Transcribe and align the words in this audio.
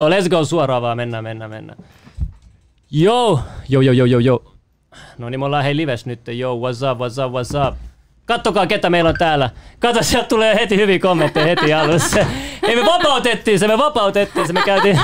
Oh, 0.00 0.08
let's 0.10 0.28
go 0.28 0.44
suoraan 0.44 0.82
vaan, 0.82 0.96
mennään, 0.96 1.24
mennään, 1.24 1.50
mennään. 1.50 1.78
Joo, 2.90 3.40
joo, 3.68 3.82
joo, 3.82 3.92
joo, 3.92 4.06
joo, 4.06 4.20
joo. 4.20 4.54
No 5.18 5.30
niin, 5.30 5.40
me 5.40 5.46
ollaan 5.46 5.64
hei 5.64 5.76
lives 5.76 6.06
nyt. 6.06 6.20
Joo, 6.28 6.56
what's 6.56 6.92
up, 6.92 6.98
what's 6.98 7.26
up, 7.26 7.32
what's 7.32 7.68
up. 7.68 7.78
Kattokaa, 8.24 8.66
ketä 8.66 8.90
meillä 8.90 9.10
on 9.10 9.16
täällä. 9.18 9.50
Kato, 9.78 10.02
sieltä 10.02 10.28
tulee 10.28 10.54
heti 10.54 10.76
hyviä 10.76 10.98
kommentteja 10.98 11.46
heti 11.46 11.74
alussa. 11.74 12.20
Ei 12.62 12.76
me 12.76 12.86
vapautettiin 12.86 13.58
se, 13.58 13.68
me 13.68 13.78
vapautettiin 13.78 14.46
se, 14.46 14.52
me 14.52 14.62
käytiin... 14.62 15.00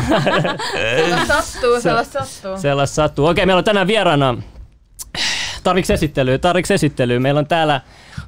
Sellaista 0.97 1.42
sattuu, 1.42 1.81
sellaista 1.81 2.24
sattuu. 2.24 2.58
Sellaista 2.58 2.95
sattuu. 2.95 3.26
Okei, 3.26 3.47
meillä 3.47 3.58
on 3.58 3.65
tänään 3.65 3.87
vieraana... 3.87 4.37
Tarviks 5.65 5.90
esittelyä? 5.90 6.38
Tarviks 6.38 6.71
esittelyä? 6.71 7.21
Meillä 7.21 7.38
on 7.38 7.47
täällä 7.47 7.81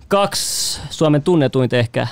kaksi 0.09 0.81
Suomen 0.91 1.23
tunnetuinta 1.23 1.77
ehkä. 1.77 2.07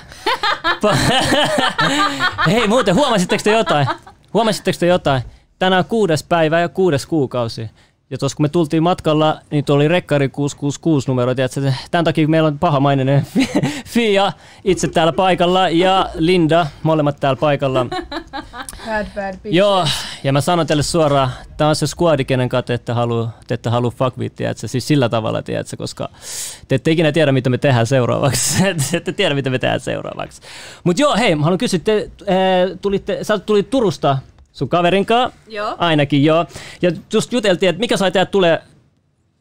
Hei 2.46 2.68
muuten, 2.68 2.94
huomasitteko 2.94 3.42
te 3.44 3.52
jotain? 3.52 3.86
Huomasitteko 4.34 4.78
te 4.80 4.86
jotain? 4.86 5.22
Tänään 5.58 5.78
on 5.78 5.84
kuudes 5.84 6.22
päivä 6.22 6.60
ja 6.60 6.68
kuudes 6.68 7.06
kuukausi. 7.06 7.70
Ja 8.10 8.18
tuossa 8.18 8.36
kun 8.36 8.44
me 8.44 8.48
tultiin 8.48 8.82
matkalla, 8.82 9.40
niin 9.50 9.64
tuo 9.64 9.76
oli 9.76 9.88
rekkari 9.88 10.28
666 10.28 11.10
numero. 11.10 11.34
Tiedätkö? 11.34 11.72
Tämän 11.90 12.04
takia 12.04 12.28
meillä 12.28 12.46
on 12.46 12.58
pahamainen 12.58 13.26
Fia 13.86 14.32
itse 14.64 14.88
täällä 14.88 15.12
paikalla 15.12 15.68
ja 15.68 16.10
Linda, 16.14 16.66
molemmat 16.82 17.20
täällä 17.20 17.40
paikalla. 17.40 17.86
Bad, 18.86 19.06
bad. 19.14 19.34
Joo, 19.44 19.86
ja 20.24 20.32
mä 20.32 20.40
sanon 20.40 20.66
teille 20.66 20.82
suoraan, 20.82 21.30
tämä 21.56 21.68
on 21.68 21.76
se 21.76 21.86
squadi, 21.86 22.24
kenen 22.24 22.48
kanssa 22.48 22.66
te 22.66 22.74
ette 22.74 22.92
halua, 22.92 23.30
te 23.46 23.54
ette 23.54 23.70
halua 23.70 23.90
fuck 23.90 24.18
with, 24.18 24.36
tiedätkö? 24.36 24.68
Siis 24.68 24.88
sillä 24.88 25.08
tavalla, 25.08 25.42
tiedätkö? 25.42 25.76
koska 25.76 26.08
te 26.68 26.74
ette 26.74 26.90
ikinä 26.90 27.12
tiedä, 27.12 27.32
mitä 27.32 27.50
me 27.50 27.58
tehdään 27.58 27.86
seuraavaksi. 27.86 28.62
te 28.90 28.96
ette 28.96 29.12
tiedä, 29.12 29.34
mitä 29.34 29.50
me 29.50 29.58
tehdään 29.58 29.80
seuraavaksi. 29.80 30.42
Mutta 30.84 31.02
joo, 31.02 31.16
hei, 31.16 31.34
mä 31.34 31.42
haluan 31.42 31.58
kysyä, 31.58 31.80
te 31.84 32.10
äh, 32.20 32.78
tulitte, 32.80 33.24
sä 33.24 33.38
tulit 33.38 33.70
Turusta 33.70 34.18
sun 34.54 34.68
kaverin 34.68 35.06
kanssa, 35.06 35.38
Joo. 35.48 35.74
ainakin 35.78 36.24
joo. 36.24 36.46
Ja 36.82 36.92
just 37.12 37.32
juteltiin, 37.32 37.70
että 37.70 37.80
mikä 37.80 37.96
sai 37.96 38.12
teidät 38.12 38.30
tulee, 38.30 38.62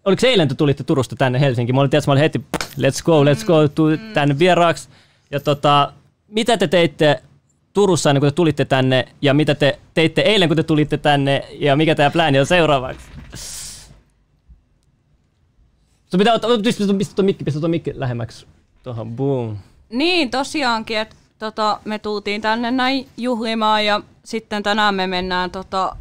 oliko 0.06 0.20
se 0.20 0.28
eilen, 0.28 0.48
te 0.48 0.56
tulitte 0.56 0.84
Turusta 0.84 1.16
tänne 1.16 1.40
Helsinkiin? 1.40 1.76
Mä 1.76 1.82
olin, 1.82 1.90
tiedätkö, 1.90 2.10
mä 2.10 2.12
olin 2.12 2.22
heti, 2.22 2.42
let's 2.58 3.04
go, 3.04 3.24
let's 3.24 3.46
go, 3.46 3.68
tu, 3.68 3.84
tänne 4.14 4.40
vieraaksi. 4.40 4.90
Ja 5.32 5.40
tota, 5.40 5.94
mitä 6.28 6.58
te 6.58 6.68
teitte 6.68 7.24
Turussa 7.74 8.10
ennen 8.10 8.20
kuin 8.20 8.32
te 8.32 8.36
tulitte 8.36 8.66
tänne, 8.66 9.06
ja 9.22 9.34
mitä 9.34 9.56
te 9.56 9.80
teitte 9.94 10.22
eilen, 10.22 10.50
kun 10.50 10.58
te 10.58 10.64
tulitte 10.64 10.98
tänne, 10.98 11.46
ja 11.60 11.76
mikä 11.76 11.96
teidän 11.96 12.12
plääni 12.12 12.40
on 12.40 12.46
seuraavaksi? 12.46 13.06
Sun 16.06 16.18
pitää 16.18 16.34
ottaa, 16.34 16.50
pistä 16.64 17.16
tuon 17.16 17.26
mikki, 17.26 17.44
pistä 17.44 17.60
tuon 17.60 17.70
mikki 17.70 17.92
lähemmäksi. 17.96 18.46
Tuohon, 18.84 19.16
boom. 19.16 19.58
Niin, 19.90 20.30
tosiaankin, 20.30 20.98
että 20.98 21.16
tota, 21.44 21.80
me 21.86 22.00
tultiin 22.00 22.42
tänne 22.42 22.72
näin 22.72 23.08
juhlimaan 23.18 23.86
ja 23.86 24.02
sitten 24.24 24.64
tänään 24.64 24.96
me 24.96 25.08
mennään 25.08 25.52
tota, 25.52 25.96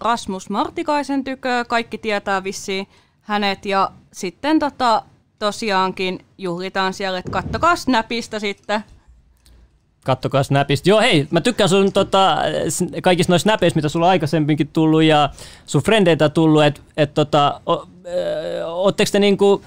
Rasmus 0.00 0.50
Martikaisen 0.50 1.24
tykö. 1.24 1.64
Kaikki 1.68 1.98
tietää 1.98 2.44
vissiin 2.44 2.86
hänet 3.20 3.66
ja 3.66 3.90
sitten 4.12 4.58
tota, 4.58 5.02
tosiaankin 5.38 6.24
juhlitaan 6.38 6.94
siellä, 6.94 7.18
että 7.18 7.30
kattokaa 7.30 7.76
Snapista 7.76 8.40
sitten. 8.40 8.84
Kattokaa 10.04 10.42
Snapista. 10.42 10.88
Joo, 10.88 11.00
hei, 11.00 11.26
mä 11.30 11.40
tykkään 11.40 11.68
sun 11.68 11.92
tota, 11.92 12.36
kaikista 13.02 13.32
noista 13.32 13.48
Snapeista, 13.48 13.78
mitä 13.78 13.88
sulla 13.88 14.08
aikaisemminkin 14.08 14.68
tullut 14.68 15.02
ja 15.02 15.30
sun 15.66 15.82
frendeitä 15.82 16.28
tullut, 16.28 16.64
että 16.64 16.80
et, 16.96 17.14
tota, 17.14 17.60
o, 17.68 17.86
ootteko 18.66 19.08
te 19.12 19.18
niinku, 19.18 19.62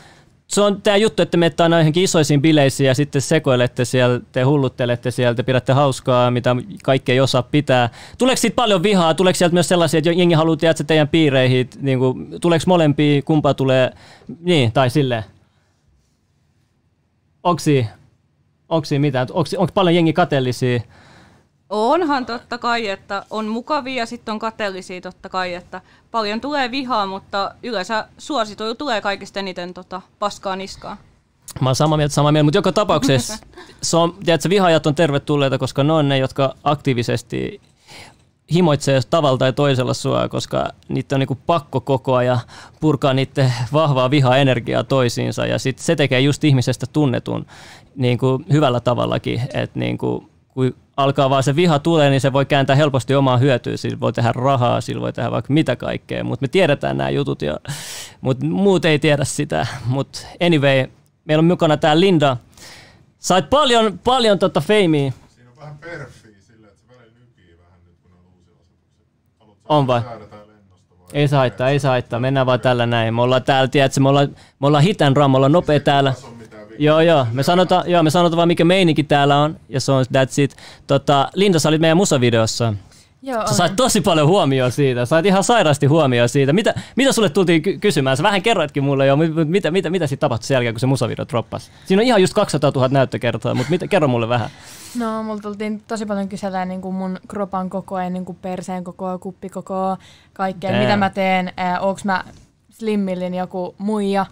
se 0.50 0.61
on 0.61 0.81
tämä 0.81 0.97
juttu, 0.97 1.22
että 1.22 1.38
menette 1.38 1.64
aina 1.64 1.78
johonkin 1.78 2.03
isoisiin 2.03 2.42
bileisiin 2.42 2.88
ja 2.88 2.95
sitten 2.95 3.22
sekoilette 3.22 3.86
siellä, 3.86 4.19
te 4.31 4.42
hulluttelette 4.42 5.11
siellä, 5.11 5.36
te 5.36 5.44
pidätte 5.44 5.73
hauskaa, 5.73 6.31
mitä 6.31 6.56
kaikki 6.83 7.11
ei 7.11 7.19
osaa 7.19 7.44
pitää. 7.44 7.89
Tuleeko 8.17 8.38
siitä 8.38 8.56
paljon 8.56 8.83
vihaa? 8.83 9.14
Tuleeko 9.14 9.38
sieltä 9.38 9.53
myös 9.53 9.67
sellaisia, 9.67 9.97
että 9.97 10.11
jengi 10.11 10.36
haluaa 10.36 10.58
tiedätkö, 10.58 10.83
teidän 10.83 11.08
piireihin? 11.08 11.69
Niin 11.81 12.00
kuin, 12.00 12.39
tuleeko 12.41 12.64
molempia, 12.67 13.22
kumpaa 13.22 13.53
tulee, 13.53 13.91
niin, 14.39 14.72
tai 14.72 14.89
silleen? 14.89 15.23
Onko 17.44 17.59
siinä, 17.59 17.88
onko 18.69 18.85
siinä 18.85 19.01
mitään? 19.01 19.28
Onko, 19.31 19.50
onko 19.57 19.72
paljon 19.74 19.95
jengi 19.95 20.13
kateellisia? 20.13 20.79
Onhan 21.69 22.25
totta 22.25 22.57
kai, 22.57 22.88
että 22.88 23.25
on 23.30 23.47
mukavia 23.47 23.96
ja 23.96 24.06
sitten 24.06 24.31
on 24.31 24.40
kateellisia 24.40 25.02
totta 25.02 25.30
kai, 25.30 25.53
että 25.53 25.81
paljon 26.12 26.41
tulee 26.41 26.72
vihaa, 26.72 27.06
mutta 27.06 27.52
yleensä 27.63 28.07
suosituilla 28.18 28.75
tulee 28.75 29.02
kaikista 29.02 29.40
eniten 29.40 29.74
tota, 29.74 30.02
paskaa 30.19 30.56
niskaan. 30.56 30.97
Mä 31.62 31.69
oon 31.69 31.75
samaa 31.75 31.97
mieltä, 31.97 32.16
samaa 32.16 32.31
mieltä, 32.31 32.44
mutta 32.44 32.57
joka 32.57 32.72
tapauksessa 32.72 33.38
se 33.81 33.97
on, 33.97 34.16
tiedätkö, 34.25 34.50
vihaajat 34.50 34.88
on 34.88 34.96
tervetulleita, 34.96 35.57
koska 35.57 35.84
ne 35.84 35.94
on 35.94 36.09
ne, 36.09 36.18
jotka 36.18 36.56
aktiivisesti 36.63 37.62
himoitsee 38.53 39.00
tavalla 39.09 39.38
tai 39.38 39.53
toisella 39.53 39.94
sua, 39.94 40.30
koska 40.30 40.69
niitä 40.88 41.16
on 41.16 41.19
niinku 41.19 41.38
pakko 41.46 41.81
koko 41.81 42.16
ajan 42.16 42.40
purkaa 42.80 43.13
niiden 43.13 43.53
vahvaa 43.74 44.12
vihaa 44.12 44.38
energiaa 44.38 44.84
toisiinsa 44.84 45.46
ja 45.46 45.59
sit 45.59 45.80
se 45.80 45.96
tekee 45.96 46.19
just 46.19 46.44
ihmisestä 46.44 46.86
tunnetun 46.94 47.46
niinku 47.96 48.41
hyvällä 48.51 48.80
tavallakin, 48.80 49.41
että 49.53 49.80
niinku, 49.80 50.30
alkaa 51.04 51.30
vaan 51.30 51.44
se 51.44 51.56
viha 51.56 51.80
tulee, 51.80 52.10
niin 52.10 52.22
se 52.22 52.34
voi 52.34 52.46
kääntää 52.46 52.76
helposti 52.76 53.16
omaa 53.16 53.38
hyötyä, 53.38 53.78
sillä 53.78 54.00
voi 54.00 54.14
tehdä 54.14 54.32
rahaa, 54.32 54.82
sillä 54.82 55.02
voi 55.02 55.14
tehdä 55.14 55.32
vaikka 55.32 55.54
mitä 55.54 55.76
kaikkea, 55.76 56.24
mutta 56.24 56.44
me 56.44 56.48
tiedetään 56.48 56.98
nämä 56.98 57.10
jutut, 57.10 57.42
ja, 57.42 57.58
mutta 58.22 58.46
muut 58.46 58.86
ei 58.86 59.00
tiedä 59.00 59.26
sitä, 59.26 59.68
mutta 59.86 60.20
anyway, 60.46 60.88
meillä 61.26 61.42
on 61.42 61.46
mukana 61.46 61.78
tää 61.78 62.00
Linda, 62.00 62.38
sait 63.20 63.50
paljon, 63.50 64.00
paljon 64.04 64.40
tota 64.40 64.62
feimiä, 64.62 65.12
Siinä 65.36 65.50
on 65.52 65.58
vähän 65.58 65.78
perffiä 65.78 66.32
silleen, 66.40 66.72
että 66.72 66.82
se 66.82 66.98
välillä 66.98 67.20
nykii 67.20 67.58
vähän 67.58 67.80
nyt, 67.86 67.98
kun 68.04 68.12
on 68.12 68.18
asetuksia. 68.42 68.96
Haluatko 69.40 69.76
On 69.76 69.88
vai? 69.88 70.02
Ei 71.14 71.28
saa 71.28 71.40
haittaa, 71.40 71.70
ei 71.70 71.80
saa 71.80 71.92
haittaa. 71.92 72.20
Mennään 72.20 72.46
vaan 72.46 72.60
tällä 72.60 72.86
näin. 72.86 73.14
Me 73.14 73.22
ollaan 73.22 73.44
täällä, 73.44 73.68
tiedätkö, 73.68 74.00
me 74.00 74.10
ollaan, 74.10 74.36
me 74.60 74.68
ollaan 74.68 74.84
hit 74.84 75.02
and 75.02 75.18
run, 75.18 75.31
me 75.31 75.38
ollaan 75.38 75.52
nopea 75.52 75.80
täällä. 75.80 76.14
Vikaa. 76.18 76.38
Joo, 76.79 77.01
joo. 77.01 77.28
Me 77.31 77.44
sanotaan, 77.44 77.90
joo, 77.91 78.03
me 78.03 78.09
sanotaan 78.09 78.38
vaan 78.38 78.47
mikä 78.47 78.66
meininki 78.66 79.03
täällä 79.03 79.38
on. 79.38 79.59
Ja 79.69 79.79
se 79.79 79.91
on 79.91 80.06
that's 80.13 80.41
it. 80.41 80.56
Tota, 80.88 81.29
Linda, 81.34 81.59
sä 81.59 81.69
olit 81.69 81.81
meidän 81.81 81.97
musavideossa. 81.97 82.73
Joo, 83.22 83.47
Sä 83.47 83.53
sait 83.53 83.75
tosi 83.75 84.01
paljon 84.01 84.28
huomioon 84.28 84.72
siitä. 84.72 85.06
Sait 85.06 85.25
ihan 85.25 85.44
sairaasti 85.44 85.85
huomioon 85.85 86.29
siitä. 86.29 86.53
Mitä, 86.53 86.73
mitä 86.95 87.12
sulle 87.12 87.29
tultiin 87.29 87.62
ky- 87.62 87.78
kysymään? 87.78 88.18
Sä 88.18 88.23
vähän 88.23 88.41
kerroitkin 88.41 88.84
mulle 88.84 89.06
jo, 89.06 89.16
mutta 89.16 89.45
mitä, 89.45 89.72
mitä, 89.72 89.89
mitä 89.89 90.07
sitten 90.07 90.25
tapahtui 90.25 90.47
sen 90.47 90.56
jälkeen, 90.56 90.73
kun 90.73 90.79
se 90.79 90.85
musavideo 90.85 91.25
droppasi? 91.29 91.72
Siinä 91.85 92.01
on 92.01 92.07
ihan 92.07 92.22
just 92.22 92.34
200 92.34 92.72
000 92.75 92.88
näyttökertaa, 92.88 93.56
mutta 93.56 93.69
mitä, 93.69 93.88
kerro 93.88 94.07
mulle 94.07 94.29
vähän. 94.29 94.50
No, 94.97 95.23
mulla 95.23 95.41
tultiin 95.41 95.84
tosi 95.88 96.06
paljon 96.06 96.29
kyselemään 96.29 96.69
niin 96.69 96.81
kuin 96.81 96.95
mun 96.95 97.19
kropan 97.28 97.69
kokoa 97.69 98.09
niin 98.09 98.25
kuin 98.25 98.38
perseen 98.41 98.84
kokoa, 98.84 99.18
kuppikokoa, 99.18 99.97
kaikkea, 100.34 100.72
Damn. 100.72 100.81
mitä 100.81 100.97
mä 100.97 101.09
teen. 101.09 101.53
Äh, 101.59 101.84
onks 101.84 102.06
mä 102.06 102.23
Slimmillin 102.69 103.34
joku 103.34 103.75
muija, 103.78 104.25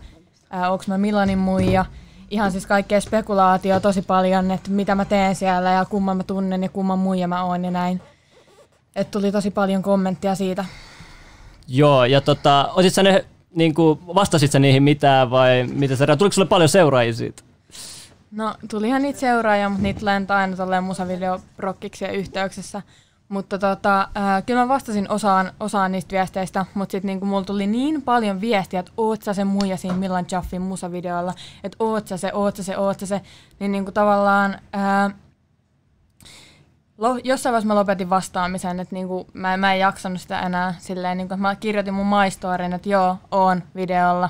äh, 0.54 0.72
onks 0.72 0.88
mä 0.88 0.98
Milanin 0.98 1.38
muija. 1.38 1.86
Ihan 2.30 2.52
siis 2.52 2.66
kaikkea 2.66 3.02
spekulaatio 3.02 3.80
tosi 3.80 4.02
paljon, 4.02 4.52
että 4.52 4.72
mitä 4.72 4.96
mä 4.96 5.06
teen 5.06 5.36
siellä 5.36 5.72
ja 5.72 5.86
kumman 5.86 6.18
mä 6.18 6.24
tunnen 6.24 6.64
ja 6.64 6.70
kumman 6.70 7.00
muija 7.00 7.28
mä 7.28 7.44
oon 7.44 7.66
ja 7.66 7.72
näin. 7.72 8.02
Et 8.96 9.12
tuli 9.12 9.32
tosi 9.32 9.52
paljon 9.52 9.82
kommenttia 9.82 10.36
siitä. 10.36 10.66
Joo, 11.68 12.06
ja 12.06 12.22
tota, 12.22 12.70
otit 12.74 12.94
sä 12.94 13.04
ne, 13.04 13.26
niin 13.56 13.74
kuin, 13.74 14.00
vastasit 14.08 14.52
sä 14.52 14.60
niihin 14.60 14.84
mitään 14.84 15.32
vai 15.32 15.68
mitä 15.74 15.96
sä, 15.96 16.18
tuliko 16.18 16.34
sulle 16.34 16.48
paljon 16.48 16.70
seuraajia 16.70 17.14
siitä? 17.14 17.44
No, 18.32 18.56
tulihan 18.70 19.02
niitä 19.02 19.20
seuraajia, 19.20 19.70
mutta 19.70 19.84
niitä 19.84 20.06
lentää 20.06 20.38
aina 20.38 20.56
tolleen 20.56 20.84
musavideoprokkiksi 20.84 22.06
ja 22.06 22.12
yhteyksissä. 22.12 22.82
Mutta 23.30 23.60
tota, 23.60 24.02
äh, 24.02 24.44
kyllä 24.46 24.60
mä 24.60 24.68
vastasin 24.68 25.12
osaan, 25.12 25.52
osaan 25.60 25.92
niistä 25.92 26.12
viesteistä, 26.12 26.66
mutta 26.74 26.92
sitten 26.92 27.08
niinku 27.08 27.26
mulla 27.26 27.44
tuli 27.44 27.68
niin 27.68 28.02
paljon 28.02 28.42
viestiä, 28.42 28.80
että 28.80 28.92
oot 28.98 29.22
sä 29.22 29.34
se 29.34 29.44
muija 29.44 29.78
siinä 29.78 29.98
Millan 29.98 30.26
Chaffin 30.26 30.62
musavideolla, 30.62 31.34
että 31.64 31.76
oot 31.80 32.08
sä 32.08 32.18
se, 32.18 32.32
oot 32.34 32.56
sä 32.56 32.64
se, 32.64 32.78
oot 32.78 33.00
sä 33.00 33.06
se, 33.06 33.22
niin 33.60 33.72
niinku 33.72 33.92
tavallaan 33.92 34.60
äh, 34.76 35.14
lo, 36.98 37.18
jossain 37.24 37.52
vaiheessa 37.52 37.68
mä 37.68 37.76
lopetin 37.76 38.10
vastaamisen, 38.10 38.80
että 38.80 38.96
niinku, 38.96 39.28
mä, 39.34 39.58
mä 39.58 39.74
en 39.74 39.80
jaksanut 39.80 40.22
sitä 40.22 40.40
enää 40.40 40.76
silleen, 40.78 41.18
niinku, 41.18 41.38
mä 41.38 41.56
kirjoitin 41.56 41.94
mun 41.94 42.06
maistorin, 42.06 42.74
että 42.74 42.90
joo, 42.90 43.18
oon 43.32 43.64
videolla, 43.76 44.30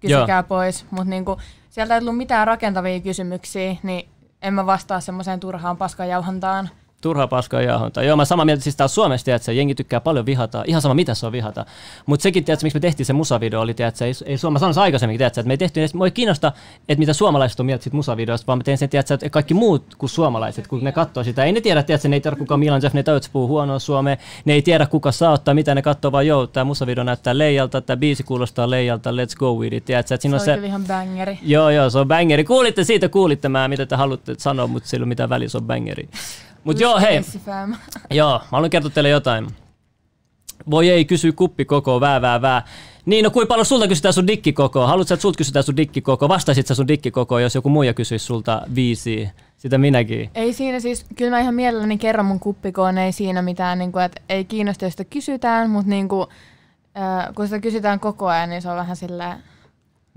kysykää 0.00 0.38
Joo. 0.38 0.48
pois, 0.48 0.86
mutta 0.90 1.10
niinku, 1.10 1.36
sieltä 1.70 1.94
ei 1.94 2.00
tullut 2.00 2.16
mitään 2.16 2.46
rakentavia 2.46 3.00
kysymyksiä, 3.00 3.76
niin 3.82 4.08
en 4.42 4.54
mä 4.54 4.66
vastaa 4.66 5.00
semmoiseen 5.00 5.40
turhaan 5.40 5.76
paskajauhantaan. 5.76 6.68
Turhaa 7.00 7.26
paskaa 7.26 7.62
jauhontaa. 7.62 8.02
Joo, 8.02 8.16
mä 8.16 8.24
samaa 8.24 8.44
mieltä, 8.44 8.62
siis 8.62 8.76
täällä 8.76 8.88
Suomessa, 8.88 9.34
että 9.34 9.52
jengi 9.52 9.74
tykkää 9.74 10.00
paljon 10.00 10.26
vihata. 10.26 10.64
Ihan 10.66 10.82
sama, 10.82 10.94
mitä 10.94 11.14
se 11.14 11.26
on 11.26 11.32
vihata. 11.32 11.66
Mutta 12.06 12.22
sekin, 12.22 12.44
tiedätkö, 12.44 12.64
miksi 12.64 12.76
me 12.76 12.80
tehtiin 12.80 13.06
se 13.06 13.12
musavideo, 13.12 13.60
oli, 13.60 13.74
tiedätkö, 13.74 14.04
ei, 14.04 14.12
ei 14.26 14.38
Suoma, 14.38 14.58
sanoin 14.58 14.74
se 14.74 14.80
aikaisemmin, 14.80 15.18
tiedätkö, 15.18 15.40
että 15.40 15.48
me 15.48 15.52
ei 15.52 15.58
tehty, 15.58 15.80
edes- 15.80 16.04
ei 16.04 16.10
kiinnosta, 16.10 16.52
että 16.88 16.98
mitä 16.98 17.12
suomalaiset 17.12 17.60
on 17.60 17.66
mieltä 17.66 17.84
siitä 17.84 17.96
musavideosta, 17.96 18.46
vaan 18.46 18.58
mä 18.58 18.64
tein 18.64 18.78
sen, 18.78 18.88
tiedätkö, 18.88 19.14
että 19.14 19.30
kaikki 19.30 19.54
muut 19.54 19.94
kuin 19.98 20.10
suomalaiset, 20.10 20.66
kun 20.66 20.84
ne 20.84 20.92
katsoo 20.92 21.24
sitä. 21.24 21.44
Ei 21.44 21.52
ne 21.52 21.60
tiedä, 21.60 21.82
tiedätkö, 21.82 22.08
ne 22.08 22.16
ei 22.16 22.20
tiedä, 22.20 22.36
kuka 22.36 22.56
Milan 22.56 22.82
Jeff, 22.82 22.94
ne 22.94 23.02
tajuts 23.02 23.28
puhuu 23.28 23.48
huonoa 23.48 23.78
suomea, 23.78 24.16
ne 24.44 24.52
ei 24.52 24.62
tiedä, 24.62 24.86
kuka 24.86 25.12
saa 25.12 25.32
ottaa, 25.32 25.54
mitä 25.54 25.74
ne 25.74 25.82
katsoo, 25.82 26.12
vaan 26.12 26.26
joo, 26.26 26.46
tämä 26.46 26.64
musavideo 26.64 27.04
näyttää 27.04 27.38
leijalta, 27.38 27.80
tämä 27.80 27.96
biisi 27.96 28.22
kuulostaa 28.22 28.70
leijalta, 28.70 29.10
let's 29.10 29.38
go 29.38 29.54
with 29.54 29.76
it, 29.76 29.84
tiedätkö, 29.84 30.14
että 30.14 30.22
siinä 30.22 30.38
Se 30.38 30.52
on 30.52 30.60
se, 30.60 30.66
ihan 30.66 30.84
bangeri. 30.86 31.38
Joo, 31.42 31.70
joo, 31.70 31.90
se 31.90 31.98
on 31.98 32.08
bangeri. 32.08 32.44
Kuulitte 32.44 32.84
siitä, 32.84 33.08
kuulitte 33.08 33.48
mä, 33.48 33.68
mitä 33.68 33.86
te 33.86 33.96
haluatte 33.96 34.34
sanoa, 34.38 34.66
mutta 34.66 34.88
sillä 34.88 35.06
mitään 35.06 35.28
väliä, 35.28 35.48
se 35.48 35.58
on 35.58 35.64
bangeri. 35.64 36.08
Mut 36.64 36.80
joo, 36.80 36.98
hei. 36.98 37.20
Joo, 38.10 38.38
mä 38.38 38.44
haluan 38.50 38.70
kertoa 38.70 38.90
teille 38.90 39.08
jotain. 39.08 39.46
Voi 40.70 40.90
ei, 40.90 41.04
kysy 41.04 41.32
kuppi 41.32 41.64
koko, 41.64 42.00
vää, 42.00 42.20
vää, 42.20 42.42
vää. 42.42 42.62
Niin, 43.06 43.24
no 43.24 43.30
kuinka 43.30 43.48
paljon 43.48 43.66
sulta 43.66 43.88
kysytään 43.88 44.14
sun 44.14 44.26
dikkikokoa? 44.26 44.86
Haluatko, 44.86 45.14
että 45.14 45.22
sulta 45.22 45.36
kysytään 45.36 45.62
sun 45.62 45.76
dikkikokoa? 45.76 46.28
Vastaisit 46.28 46.66
sä 46.66 46.74
sun 46.74 46.88
dikkikokoa, 46.88 47.40
jos 47.40 47.54
joku 47.54 47.68
muija 47.68 47.94
kysyisi 47.94 48.24
sulta 48.24 48.62
viisi? 48.74 49.30
Sitä 49.56 49.78
minäkin. 49.78 50.30
Ei 50.34 50.52
siinä 50.52 50.80
siis, 50.80 51.06
kyllä 51.16 51.30
mä 51.30 51.40
ihan 51.40 51.54
mielelläni 51.54 51.98
kerron 51.98 52.26
mun 52.26 52.40
kuppikoon, 52.40 52.98
ei 52.98 53.12
siinä 53.12 53.42
mitään, 53.42 53.78
niin 53.78 53.92
kuin, 53.92 54.04
että 54.04 54.20
ei 54.28 54.44
kiinnosta, 54.44 54.84
jos 54.84 54.92
sitä 54.92 55.04
kysytään, 55.04 55.70
mutta 55.70 55.90
niin 55.90 56.08
kuin, 56.08 56.26
äh, 56.98 57.34
kun 57.34 57.46
sitä 57.46 57.60
kysytään 57.60 58.00
koko 58.00 58.26
ajan, 58.26 58.50
niin 58.50 58.62
se 58.62 58.70
on 58.70 58.76
vähän 58.76 58.96
silleen, 58.96 59.42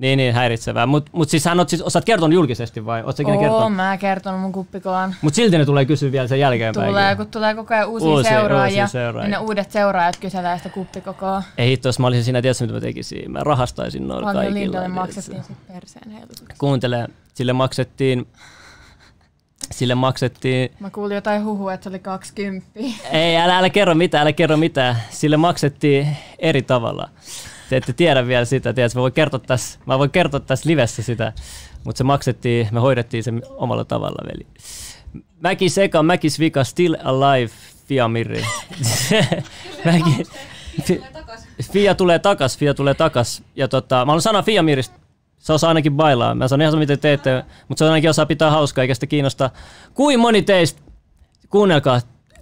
Niin, 0.02 0.18
niin, 0.18 0.34
häiritsevää. 0.34 0.86
Mutta 0.86 1.12
mut 1.14 1.30
siis 1.30 1.46
hän 1.46 1.60
oot 1.60 1.70
siis, 1.70 1.82
osaat 1.82 2.06
kertonut 2.06 2.34
julkisesti 2.34 2.86
vai? 2.86 3.04
Oot 3.04 3.18
sä 3.18 3.24
ikinä 3.24 3.38
oon 3.38 3.44
kertonut? 3.46 3.76
mä 3.76 3.98
kertonut 3.98 4.42
mun 4.42 4.52
kuppikoon. 4.52 5.16
Mutta 5.22 5.36
silti 5.36 5.58
ne 5.58 5.66
tulee 5.66 5.86
kysyä 5.86 6.12
vielä 6.12 6.28
sen 6.28 6.40
jälkeenpäin. 6.40 6.88
Tulee, 6.88 7.16
kun 7.16 7.28
tulee 7.28 7.56
koko 7.56 7.74
ajan 7.74 7.88
uusia, 7.90 8.10
Uusia- 8.10 8.30
seuraajia, 8.30 8.84
uusia 8.84 8.88
seuraajia. 8.88 9.30
niin 9.30 9.32
ne 9.32 9.48
uudet 9.48 9.72
seuraajat 9.72 10.18
kyselee 10.18 10.58
sitä 10.58 10.70
kuppikokoa. 10.70 11.44
Ei 11.58 11.70
hitto, 11.70 11.88
jos 11.88 12.00
mä 12.00 12.08
olisin 12.08 12.24
siinä, 12.24 12.42
tiedätkö 12.42 12.64
mitä 12.64 12.74
mä 12.74 12.80
tekisin? 12.82 13.32
Mä 13.32 13.40
rahastaisin 13.44 14.08
noilla 14.08 14.28
Paljon 14.28 14.44
kaikilla. 14.46 14.64
Lindalle 14.64 14.88
maksettiin 14.88 15.44
sit 15.44 15.68
perseen 15.68 16.12
heilutuksia. 16.12 16.56
Kuuntele, 16.58 17.08
sille 17.34 17.54
maksettiin, 17.54 18.28
sille 19.72 19.96
maksettiin, 19.96 20.72
Mä 20.80 20.90
kuulin 20.90 21.16
jotain 21.16 21.46
huhua, 21.46 21.74
että 21.74 21.84
se 21.84 21.90
oli 21.90 22.00
20. 22.00 22.68
ei 23.12 23.38
älä, 23.38 23.58
älä 23.58 23.70
kerro 23.70 23.96
mitään, 23.96 24.22
älä 24.22 24.34
kerro 24.34 24.58
mitään, 24.58 24.96
sille 25.10 25.38
maksettiin 25.38 26.08
eri 26.40 26.62
tavalla. 26.62 27.10
Te 27.72 27.78
ette 27.78 27.94
tiedä 27.94 28.28
vielä 28.28 28.46
sitä, 28.46 28.74
tiedätkö, 28.74 29.00
mä 29.00 29.02
voin 29.02 29.14
kertoa 29.14 29.40
tässä, 29.40 29.80
mä 29.86 30.00
voin 30.00 30.10
kertoa 30.10 30.40
tässä 30.40 30.70
livessä 30.70 31.04
sitä, 31.04 31.34
mutta 31.84 31.98
se 31.98 32.04
maksettiin, 32.04 32.68
me 32.72 32.80
hoidettiin 32.80 33.24
se 33.24 33.32
omalla 33.50 33.86
tavalla, 33.86 34.28
veli. 34.34 34.48
Mäki 35.40 35.70
Seka, 35.70 36.04
Mäkis 36.04 36.40
Vika, 36.40 36.64
Still 36.64 36.96
Alive, 37.04 37.52
Fia 37.88 38.08
Mirri. 38.08 38.46
Mäki, 39.86 40.24
Fi- 40.84 41.04
Fia 41.72 41.96
tulee 41.96 42.20
takas, 42.20 42.58
Fia 42.58 42.74
tulee 42.74 42.94
takas. 42.94 43.44
Ja 43.56 43.68
tota, 43.68 43.96
mä 43.96 44.00
haluan 44.00 44.22
sanoa 44.22 44.42
Fia 44.42 44.64
Miristä, 44.64 44.96
se 45.40 45.54
osaa 45.54 45.68
ainakin 45.68 45.96
bailaa. 45.96 46.36
Mä 46.36 46.48
sanon 46.48 46.62
ihan 46.62 46.72
sama, 46.72 46.80
miten 46.80 47.00
teette, 47.00 47.44
mutta 47.68 47.80
se 47.80 47.90
ainakin 47.90 48.10
osaa 48.10 48.26
pitää 48.26 48.52
hauskaa, 48.52 48.82
eikä 48.82 48.94
sitä 48.94 49.08
kiinnosta. 49.08 49.50
Kuin 49.94 50.20
moni 50.20 50.42
teistä, 50.42 50.82
kuunnelkaa, 51.50 52.02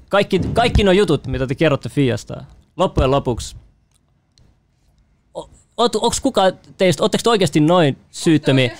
kaikki, 0.09 0.39
kaikki 0.53 0.83
nuo 0.83 0.93
jutut, 0.93 1.27
mitä 1.27 1.47
te 1.47 1.55
kerrotte 1.55 1.89
Fiasta, 1.89 2.43
loppujen 2.77 3.11
lopuksi, 3.11 3.55
onko 5.79 6.11
kukaan 6.21 6.53
teistä, 6.77 7.03
ootteko 7.03 7.21
te 7.23 7.29
oikeasti 7.29 7.59
noin 7.59 7.97
syyttömiä? 8.11 8.77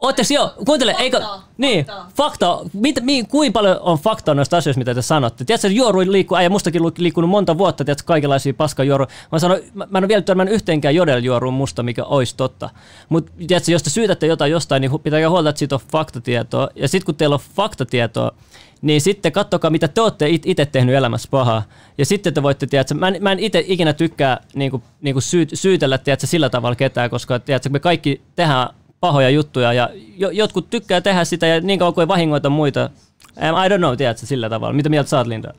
Ootteko 0.00 0.26
joo, 0.34 0.52
kuuntele, 0.66 0.94
eikö, 0.98 1.20
niin, 1.58 1.86
fakta, 2.16 2.58
mit, 2.72 2.96
mi, 3.00 3.24
kuinka 3.24 3.58
paljon 3.58 3.78
on 3.80 3.98
faktaa 3.98 4.34
noista 4.34 4.56
asioista, 4.56 4.78
mitä 4.78 4.94
te 4.94 5.02
sanotte? 5.02 5.44
Tiedätkö, 5.44 5.68
että 5.68 5.76
juoru 5.76 6.00
liikkuu, 6.00 6.38
ja 6.38 6.50
mustakin 6.50 6.82
liikkunut 6.98 7.30
monta 7.30 7.58
vuotta, 7.58 7.84
tiedätkö, 7.84 8.06
kaikenlaisia 8.06 8.54
paskajuoru. 8.54 9.06
Mä 9.32 9.38
sanon, 9.38 9.58
mä, 9.74 9.86
mä 9.90 9.98
en 9.98 10.04
ole 10.04 10.08
vielä 10.08 10.22
törmännyt 10.22 10.54
yhteenkään 10.54 10.94
jodeljuoruun 10.94 11.54
musta, 11.54 11.82
mikä 11.82 12.04
olisi 12.04 12.36
totta. 12.36 12.70
Mutta 13.08 13.32
tiedätkö, 13.46 13.72
jos 13.72 13.82
te 13.82 13.90
syytätte 13.90 14.26
jotain 14.26 14.52
jostain, 14.52 14.80
niin 14.80 15.00
pitää 15.00 15.30
huolta, 15.30 15.48
että 15.48 15.58
siitä 15.58 15.74
on 15.74 15.80
faktatietoa. 15.92 16.68
Ja 16.76 16.88
sitten 16.88 17.06
kun 17.06 17.14
teillä 17.14 17.34
on 17.34 17.40
faktatietoa, 17.54 18.32
niin 18.82 19.00
sitten 19.00 19.32
kattokaa, 19.32 19.70
mitä 19.70 19.88
te 19.88 20.00
olette 20.00 20.28
it- 20.28 20.46
itse 20.46 20.66
tehnyt 20.66 20.94
elämässä 20.94 21.28
pahaa. 21.30 21.62
Ja 21.98 22.06
sitten 22.06 22.34
te 22.34 22.42
voitte, 22.42 22.66
tiedätkö, 22.66 22.94
mä 22.94 23.08
en, 23.08 23.16
mä 23.20 23.32
en 23.32 23.38
itse 23.38 23.64
ikinä 23.66 23.92
tykkää 23.92 24.40
niinku, 24.54 24.82
niinku 25.00 25.20
syyt, 25.20 25.50
syytellä 25.54 25.98
tiedätkö, 25.98 26.26
sillä 26.26 26.50
tavalla 26.50 26.76
ketään, 26.76 27.10
koska 27.10 27.38
tiedätkö, 27.38 27.68
me 27.68 27.80
kaikki 27.80 28.22
tehdään 28.36 28.68
pahoja 29.00 29.30
juttuja 29.30 29.72
ja 29.72 29.90
jo, 30.16 30.30
jotkut 30.30 30.70
tykkää 30.70 31.00
tehdä 31.00 31.24
sitä 31.24 31.46
ja 31.46 31.60
niin 31.60 31.78
kauan 31.78 31.94
kuin 31.94 32.02
ei 32.02 32.08
vahingoita 32.08 32.50
muita. 32.50 32.90
I 33.36 33.68
don't 33.68 33.78
know, 33.78 33.96
tiedätkö, 33.96 34.26
sillä 34.26 34.48
tavalla. 34.50 34.72
Mitä 34.72 34.88
mieltä 34.88 35.16
oot, 35.16 35.26
Linda? 35.26 35.54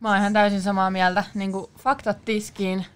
Mä 0.00 0.08
oon 0.08 0.18
ihan 0.18 0.32
täysin 0.32 0.62
samaa 0.62 0.90
mieltä. 0.90 1.24
Niin 1.34 1.52
kuin 1.52 1.66
faktat 1.78 2.24
tiskiin 2.24 2.86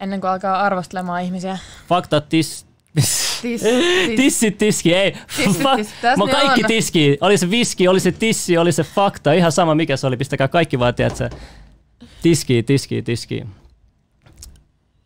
ennen 0.00 0.20
kuin 0.20 0.30
alkaa 0.30 0.60
arvostelemaan 0.62 1.22
ihmisiä. 1.22 1.58
Faktat 1.88 2.28
tis... 2.28 2.66
Tis, 3.44 3.62
tis. 4.06 4.16
Tissit 4.16 4.58
tiski, 4.58 4.94
ei. 4.94 5.16
Tissit 5.36 5.62
tässä 6.00 6.24
Mä 6.24 6.32
kaikki 6.32 6.60
on. 6.64 6.68
tiski. 6.68 7.18
Oli 7.20 7.38
se 7.38 7.50
viski, 7.50 7.88
oli 7.88 8.00
se 8.00 8.12
tissi, 8.12 8.58
oli 8.58 8.72
se 8.72 8.82
fakta. 8.82 9.32
Ihan 9.32 9.52
sama 9.52 9.74
mikä 9.74 9.96
se 9.96 10.06
oli. 10.06 10.16
Pistäkää 10.16 10.48
kaikki 10.48 10.78
vaan, 10.78 10.94
tiedätkö. 10.94 11.30
Tiski, 12.22 12.62
tiski, 12.62 13.02
tiski. 13.02 13.44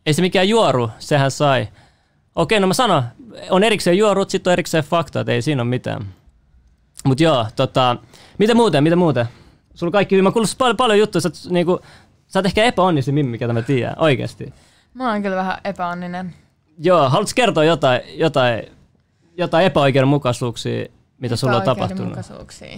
Ei 0.05 0.13
se 0.13 0.21
mikään 0.21 0.49
juoru, 0.49 0.89
sehän 0.99 1.31
sai. 1.31 1.67
Okei, 2.35 2.59
no 2.59 2.67
mä 2.67 2.73
sanon, 2.73 3.03
on 3.49 3.63
erikseen 3.63 3.97
juorut, 3.97 4.29
sitten 4.29 4.51
on 4.51 4.53
erikseen 4.53 4.83
faktat, 4.83 5.29
ei 5.29 5.41
siinä 5.41 5.61
ole 5.61 5.69
mitään. 5.69 6.05
Mut 7.05 7.19
joo, 7.19 7.45
tota, 7.55 7.97
mitä 8.37 8.55
muuten, 8.55 8.83
mitä 8.83 8.95
muuten? 8.95 9.25
Sulla 9.73 9.91
kaikki 9.91 10.15
hyvin, 10.15 10.23
mä 10.23 10.31
kuullut 10.31 10.55
paljon, 10.57 10.77
paljon 10.77 10.99
juttuja, 10.99 11.21
sä, 11.21 11.29
oot 11.29 11.51
niinku, 11.51 11.79
sä 12.27 12.39
oot 12.39 12.45
ehkä 12.45 12.63
epäonnisin 12.63 13.13
mimmi, 13.13 13.31
mikä 13.31 13.53
mä 13.53 13.61
tiedän, 13.61 13.95
oikeesti. 13.97 14.53
Mä 14.93 15.11
oon 15.11 15.21
kyllä 15.21 15.35
vähän 15.35 15.57
epäonninen. 15.63 16.35
Joo, 16.79 17.09
haluatko 17.09 17.31
kertoa 17.35 17.63
jotain, 17.63 18.01
jotain, 18.13 18.63
jotain 19.37 19.65
epäoikeudenmukaisuuksia, 19.65 20.85
mitä 21.19 21.35
sulla 21.35 21.55
on 21.57 21.61
tapahtunut? 21.61 22.11
Epäoikeudenmukaisuuksia. 22.11 22.77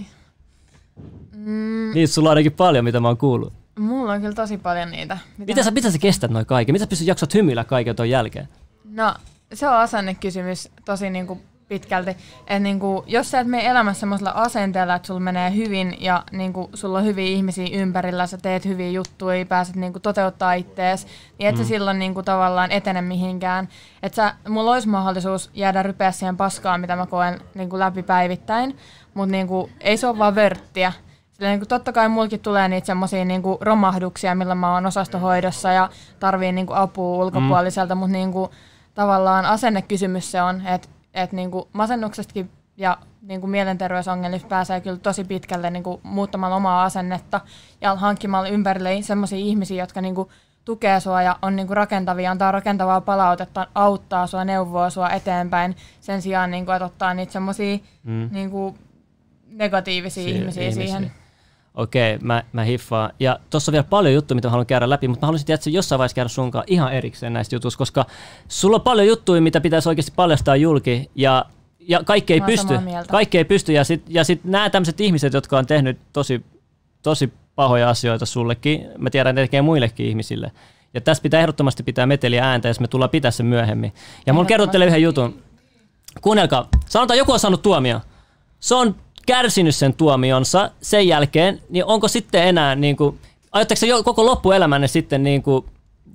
Mm, 1.36 1.90
Niitä 1.94 2.12
sulla 2.12 2.28
on 2.28 2.30
ainakin 2.30 2.52
paljon, 2.52 2.84
mitä 2.84 3.00
mä 3.00 3.08
oon 3.08 3.16
kuullut. 3.16 3.52
mulla 3.78 4.12
on 4.12 4.20
kyllä 4.20 4.34
tosi 4.34 4.58
paljon 4.58 4.90
niitä. 4.90 5.18
Mitä 5.38 5.50
Miten 5.50 5.64
sä, 5.64 5.70
miten 5.70 5.92
sä 5.92 5.98
kestät 5.98 6.30
noin 6.30 6.46
kaiken? 6.46 6.72
Miten 6.72 6.86
sä 6.86 6.90
pystyt 6.90 7.08
jaksat 7.08 7.34
hymyillä 7.34 7.64
kaiken 7.64 7.96
ton 7.96 8.10
jälkeen? 8.10 8.48
No, 8.84 9.14
se 9.54 9.68
on 9.68 9.74
asennekysymys 9.74 10.68
tosi 10.84 11.10
niinku 11.10 11.40
pitkälti. 11.68 12.10
Että 12.10 12.58
niinku, 12.58 13.04
jos 13.06 13.30
sä 13.30 13.40
et 13.40 13.46
mene 13.46 13.66
elämässä 13.66 14.00
semmoisella 14.00 14.30
asenteella, 14.34 14.94
että 14.94 15.06
sulla 15.06 15.20
menee 15.20 15.54
hyvin 15.54 15.96
ja 16.00 16.24
niinku, 16.32 16.70
sulla 16.74 16.98
on 16.98 17.04
hyviä 17.04 17.26
ihmisiä 17.26 17.68
ympärillä, 17.72 18.26
sä 18.26 18.38
teet 18.38 18.64
hyviä 18.64 18.90
juttuja, 18.90 19.46
pääset 19.46 19.76
niinku, 19.76 20.00
toteuttaa 20.00 20.52
ittees, 20.52 21.06
niin 21.38 21.48
et 21.48 21.54
mm. 21.54 21.62
sä 21.62 21.68
silloin 21.68 21.98
niinku, 21.98 22.22
tavallaan 22.22 22.70
etene 22.70 23.02
mihinkään. 23.02 23.68
Että 24.02 24.16
sä, 24.16 24.34
mulla 24.48 24.72
olisi 24.72 24.88
mahdollisuus 24.88 25.50
jäädä 25.54 25.82
rypeä 25.82 26.12
siihen 26.12 26.36
paskaan, 26.36 26.80
mitä 26.80 26.96
mä 26.96 27.06
koen 27.06 27.40
niinku, 27.54 27.78
läpi 27.78 28.02
päivittäin, 28.02 28.76
mutta 29.14 29.32
niinku, 29.32 29.70
ei 29.80 29.96
se 29.96 30.06
ole 30.06 30.18
vaan 30.18 30.34
vörttiä. 30.34 30.92
Sillä 31.32 31.48
niin 31.48 31.60
kuin, 31.60 31.68
totta 31.68 31.92
kai 31.92 32.08
mulkin 32.08 32.40
tulee 32.40 32.68
niitä 32.68 32.86
semmoisia 32.86 33.24
niin 33.24 33.42
romahduksia, 33.60 34.34
millä 34.34 34.54
mä 34.54 34.74
oon 34.74 34.86
osastohoidossa 34.86 35.72
ja 35.72 35.90
tarviin 36.20 36.54
niin 36.54 36.66
kuin, 36.66 36.76
apua 36.76 37.24
ulkopuoliselta, 37.24 37.94
mm. 37.94 37.98
mutta 37.98 38.12
niin 38.12 38.32
kuin, 38.32 38.50
tavallaan 38.94 39.44
asennekysymys 39.44 40.30
se 40.30 40.42
on, 40.42 40.66
että 40.66 40.88
et, 41.14 41.32
niin 41.32 41.50
kuin, 41.50 41.64
masennuksestakin 41.72 42.50
ja 42.76 42.98
niin 43.22 43.40
kuin, 43.40 43.50
mielenterveysongelmista 43.50 44.48
pääsee 44.48 44.80
kyllä 44.80 44.96
tosi 44.96 45.24
pitkälle 45.24 45.70
niin 45.70 45.82
kuin, 45.82 46.00
muuttamalla 46.02 46.56
omaa 46.56 46.84
asennetta 46.84 47.40
ja 47.80 47.94
hankkimalla 47.94 48.48
ympärille 48.48 49.02
semmoisia 49.02 49.38
ihmisiä, 49.38 49.82
jotka 49.82 50.00
niin 50.00 50.14
kuin, 50.14 50.28
tukee 50.64 51.00
sua 51.00 51.22
ja 51.22 51.38
on 51.42 51.56
niin 51.56 51.66
kuin, 51.66 51.76
rakentavia, 51.76 52.30
antaa 52.30 52.52
rakentavaa 52.52 53.00
palautetta, 53.00 53.66
auttaa 53.74 54.26
sua, 54.26 54.44
neuvoo 54.44 54.90
sua 54.90 55.10
eteenpäin 55.10 55.76
sen 56.00 56.22
sijaan, 56.22 56.50
niin 56.50 56.66
kuin, 56.66 56.76
että 56.76 56.86
ottaa 56.86 57.14
niitä 57.14 57.32
semmoisia 57.32 57.78
Mm. 58.04 58.28
niin 58.32 58.50
kuin, 58.50 58.78
negatiivisia 59.50 60.24
Siihen 60.24 60.40
ihmisiä, 60.42 60.62
ihmisiä. 60.62 60.84
siihen. 60.84 61.12
Okei, 61.74 62.18
mä, 62.18 62.42
mä 62.52 62.64
hiffaan. 62.64 63.10
Ja 63.20 63.38
tuossa 63.50 63.70
on 63.70 63.72
vielä 63.72 63.84
paljon 63.90 64.14
juttuja, 64.14 64.34
mitä 64.34 64.48
mä 64.48 64.50
haluan 64.50 64.66
käydä 64.66 64.90
läpi, 64.90 65.08
mutta 65.08 65.26
mä 65.26 65.28
haluaisin 65.28 65.46
tietää 65.46 65.70
jossain 65.70 65.98
vaiheessa 65.98 66.14
käydä 66.14 66.28
sunkaan 66.28 66.64
ihan 66.66 66.92
erikseen 66.92 67.32
näistä 67.32 67.56
jutuista, 67.56 67.78
koska 67.78 68.06
sulla 68.48 68.76
on 68.76 68.82
paljon 68.82 69.06
juttuja, 69.06 69.40
mitä 69.40 69.60
pitäisi 69.60 69.88
oikeasti 69.88 70.12
paljastaa 70.16 70.56
julki, 70.56 71.10
ja, 71.14 71.44
ja 71.80 72.04
kaikki 72.04 72.32
ei 72.32 72.40
pysty. 72.40 72.74
Kaikki 73.10 73.38
ei 73.38 73.44
pysty, 73.44 73.72
ja 73.72 73.84
sitten 73.84 74.14
ja 74.14 74.24
sit 74.24 74.44
nämä 74.44 74.70
tämmöiset 74.70 75.00
ihmiset, 75.00 75.32
jotka 75.32 75.58
on 75.58 75.66
tehnyt 75.66 75.98
tosi, 76.12 76.44
tosi 77.02 77.32
pahoja 77.54 77.90
asioita 77.90 78.26
sullekin, 78.26 78.86
mä 78.98 79.10
tiedän, 79.10 79.30
että 79.30 79.40
ne 79.40 79.46
tekee 79.46 79.62
muillekin 79.62 80.06
ihmisille. 80.06 80.52
Ja 80.94 81.00
tässä 81.00 81.22
pitää 81.22 81.40
ehdottomasti 81.40 81.82
pitää 81.82 82.06
meteliä 82.06 82.44
ääntä, 82.44 82.68
jos 82.68 82.80
me 82.80 82.88
tullaan 82.88 83.10
pitää 83.10 83.30
sen 83.30 83.46
myöhemmin. 83.46 83.92
Ja 84.26 84.32
mulla 84.32 84.46
kerrot 84.46 84.70
teille 84.70 84.86
yhden 84.86 85.02
jutun. 85.02 85.42
Kuunnelkaa, 86.20 86.68
sanotaan 86.88 87.18
joku 87.18 87.32
on 87.32 87.38
saanut 87.40 87.62
tuomio. 87.62 88.00
Se 88.60 88.74
on 88.74 88.94
kärsinyt 89.26 89.74
sen 89.74 89.94
tuomionsa 89.94 90.70
sen 90.80 91.08
jälkeen, 91.08 91.60
niin 91.68 91.84
onko 91.84 92.08
sitten 92.08 92.44
enää, 92.44 92.74
niin 92.74 92.96
kuin, 92.96 93.18
jo 93.88 94.02
koko 94.02 94.26
loppuelämänne 94.26 94.88
sitten 94.88 95.22
niin 95.22 95.42
kuin, 95.42 95.64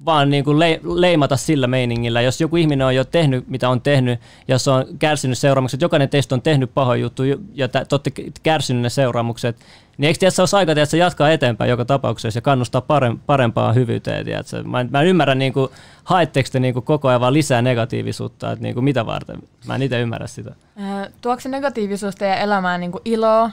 vaan 0.06 0.30
niin 0.30 0.44
kuin 0.44 0.60
le, 0.60 0.80
leimata 0.84 1.38
sillä 1.38 1.68
meiningillä, 1.68 2.22
jos 2.22 2.42
joku 2.42 2.56
ihminen 2.56 2.88
on 2.88 2.96
jo 2.96 3.04
tehnyt, 3.04 3.48
mitä 3.48 3.70
on 3.70 3.82
tehnyt, 3.82 4.20
ja 4.48 4.60
se 4.60 4.72
on 4.72 4.86
kärsinyt 5.00 5.38
seuraamukset, 5.38 5.82
jokainen 5.82 6.10
teistä 6.10 6.36
on 6.36 6.42
tehnyt 6.42 6.74
pahoja 6.74 7.02
juttuja, 7.02 7.38
ja 7.54 7.68
te 7.68 7.86
olette 7.92 8.12
kärsinyt 8.44 8.82
ne 8.82 8.90
seuraamukset, 8.90 9.58
niin 9.98 10.08
eikö 10.08 10.20
tiedä, 10.20 10.32
olisi 10.40 10.56
aika 10.56 10.74
tiedä, 10.74 10.86
se 10.86 10.98
jatkaa 10.98 11.32
eteenpäin 11.32 11.70
joka 11.70 11.86
tapauksessa 11.86 12.38
ja 12.38 12.42
kannustaa 12.42 12.82
parem- 12.82 13.20
parempaan 13.26 13.76
hyvyyteen, 13.76 14.26
tiedätkö? 14.26 14.64
Mä, 14.64 14.82
en, 14.82 14.88
mä 14.92 15.02
en 15.02 15.08
ymmärrä, 15.08 15.36
niin 15.36 15.54
kuin, 15.54 15.72
haetteko 16.04 16.50
te 16.52 16.60
niin 16.60 16.74
kuin, 16.74 16.84
koko 16.84 17.08
ajan 17.08 17.22
vaan 17.22 17.34
lisää 17.34 17.62
negatiivisuutta, 17.62 18.52
että 18.52 18.64
niin 18.64 18.74
kuin, 18.74 18.84
mitä 18.84 19.06
varten? 19.06 19.38
Mä 19.68 19.76
en 19.76 19.82
itse 19.82 20.00
ymmärrä 20.00 20.28
sitä. 20.28 20.50
Ö, 20.50 21.12
Tuokse 21.22 21.50
negatiivisuus 21.50 22.16
teidän 22.16 22.40
elämään 22.40 22.80
niin 22.80 22.92
iloa 23.06 23.52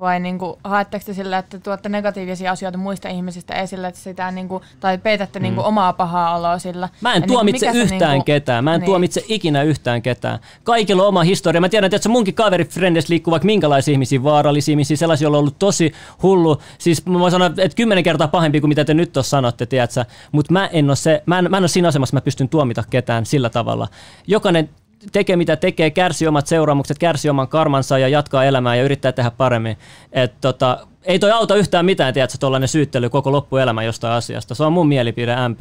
Vai 0.00 0.20
niin 0.20 0.38
kuin, 0.38 0.56
haetteko 0.64 1.04
te 1.06 1.14
sillä, 1.14 1.38
että 1.38 1.58
tuotte 1.58 1.88
negatiivisia 1.88 2.52
asioita 2.52 2.78
muista 2.78 3.08
ihmisistä 3.08 3.54
esille, 3.54 3.88
että 3.88 4.00
sitä 4.00 4.30
niin 4.30 4.48
kuin, 4.48 4.62
tai 4.80 4.98
peitätte 4.98 5.40
niin 5.40 5.54
kuin, 5.54 5.64
omaa 5.64 5.92
pahaa 5.92 6.36
oloa 6.36 6.58
sillä? 6.58 6.88
Mä 7.00 7.08
en 7.10 7.14
Ja 7.14 7.20
niin 7.20 7.28
kuin, 7.28 7.34
tuomitse 7.34 7.72
se 7.72 7.78
yhtään 7.78 8.00
niin 8.00 8.18
kuin- 8.18 8.24
ketään. 8.24 8.64
Mä 8.64 8.74
en 8.74 8.80
niin. 8.80 8.86
tuomitse 8.86 9.24
ikinä 9.28 9.62
yhtään 9.62 10.02
ketään. 10.02 10.38
Kaikilla 10.64 11.02
on 11.02 11.08
oma 11.08 11.22
historia. 11.22 11.60
Mä 11.60 11.68
tiedän, 11.68 11.86
että 11.94 12.02
se 12.02 12.08
munkin 12.08 12.34
kaverifrendes 12.34 13.08
liikkuu 13.08 13.30
vaikka 13.30 13.46
minkälaisia 13.46 13.92
ihmisiä, 13.92 14.22
vaarallisia 14.22 14.72
ihmisiä, 14.72 14.96
sellaisia, 14.96 15.24
joilla 15.24 15.38
on 15.38 15.40
ollut 15.40 15.58
tosi 15.58 15.92
hullu. 16.22 16.60
Siis 16.78 17.06
mä 17.06 17.18
voin 17.18 17.30
sanoa, 17.30 17.46
että 17.46 17.76
kymmenen 17.76 18.04
kertaa 18.04 18.28
pahempi 18.28 18.60
kuin 18.60 18.68
mitä 18.68 18.84
te 18.84 18.94
nyt 18.94 19.12
tuossa 19.12 19.30
sanotte, 19.30 19.66
tiedätkö? 19.66 20.04
Mutta 20.32 20.52
mä 20.52 20.66
en 20.66 20.90
ole 20.90 20.96
se, 20.96 21.22
mä 21.26 21.38
en, 21.38 21.50
mä 21.50 21.56
en 21.56 21.62
ole 21.62 21.68
siinä 21.68 21.88
asemassa, 21.88 22.10
että 22.10 22.22
mä 22.22 22.24
pystyn 22.24 22.48
tuomita 22.48 22.84
ketään 22.90 23.26
sillä 23.26 23.50
tavalla. 23.50 23.88
Jokainen 24.26 24.68
tekee 25.12 25.36
mitä 25.36 25.56
tekee, 25.56 25.90
kärsii 25.90 26.28
omat 26.28 26.46
seuraamukset, 26.46 26.98
kärsii 26.98 27.30
oman 27.30 27.48
karmansa 27.48 27.98
ja 27.98 28.08
jatkaa 28.08 28.44
elämää 28.44 28.76
ja 28.76 28.82
yrittää 28.82 29.12
tehdä 29.12 29.30
paremmin. 29.30 29.76
Et 30.12 30.40
tota, 30.40 30.86
ei 31.02 31.18
toi 31.18 31.30
auta 31.30 31.56
yhtään 31.56 31.84
mitään, 31.84 32.14
tiedätkö, 32.14 32.38
tuollainen 32.40 32.68
syyttely 32.68 33.08
koko 33.08 33.32
loppuelämä 33.32 33.82
jostain 33.82 34.12
asiasta. 34.14 34.54
Se 34.54 34.64
on 34.64 34.72
mun 34.72 34.88
mielipide 34.88 35.36
MP. 35.48 35.60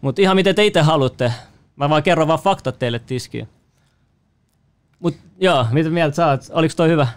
Mutta 0.00 0.22
ihan 0.22 0.36
miten 0.36 0.54
te 0.54 0.66
itse 0.66 0.80
haluatte. 0.80 1.32
Mä 1.76 1.90
vaan 1.90 2.02
kerron 2.02 2.28
vaan 2.28 2.38
faktat 2.38 2.78
teille 2.78 2.98
tiskiin. 2.98 3.48
Mut 5.00 5.16
joo, 5.40 5.66
mitä 5.70 5.90
mieltä 5.90 6.16
sä 6.16 6.26
oot? 6.26 6.40
Oliko 6.52 6.74
toi 6.76 6.88
hyvä? 6.88 7.08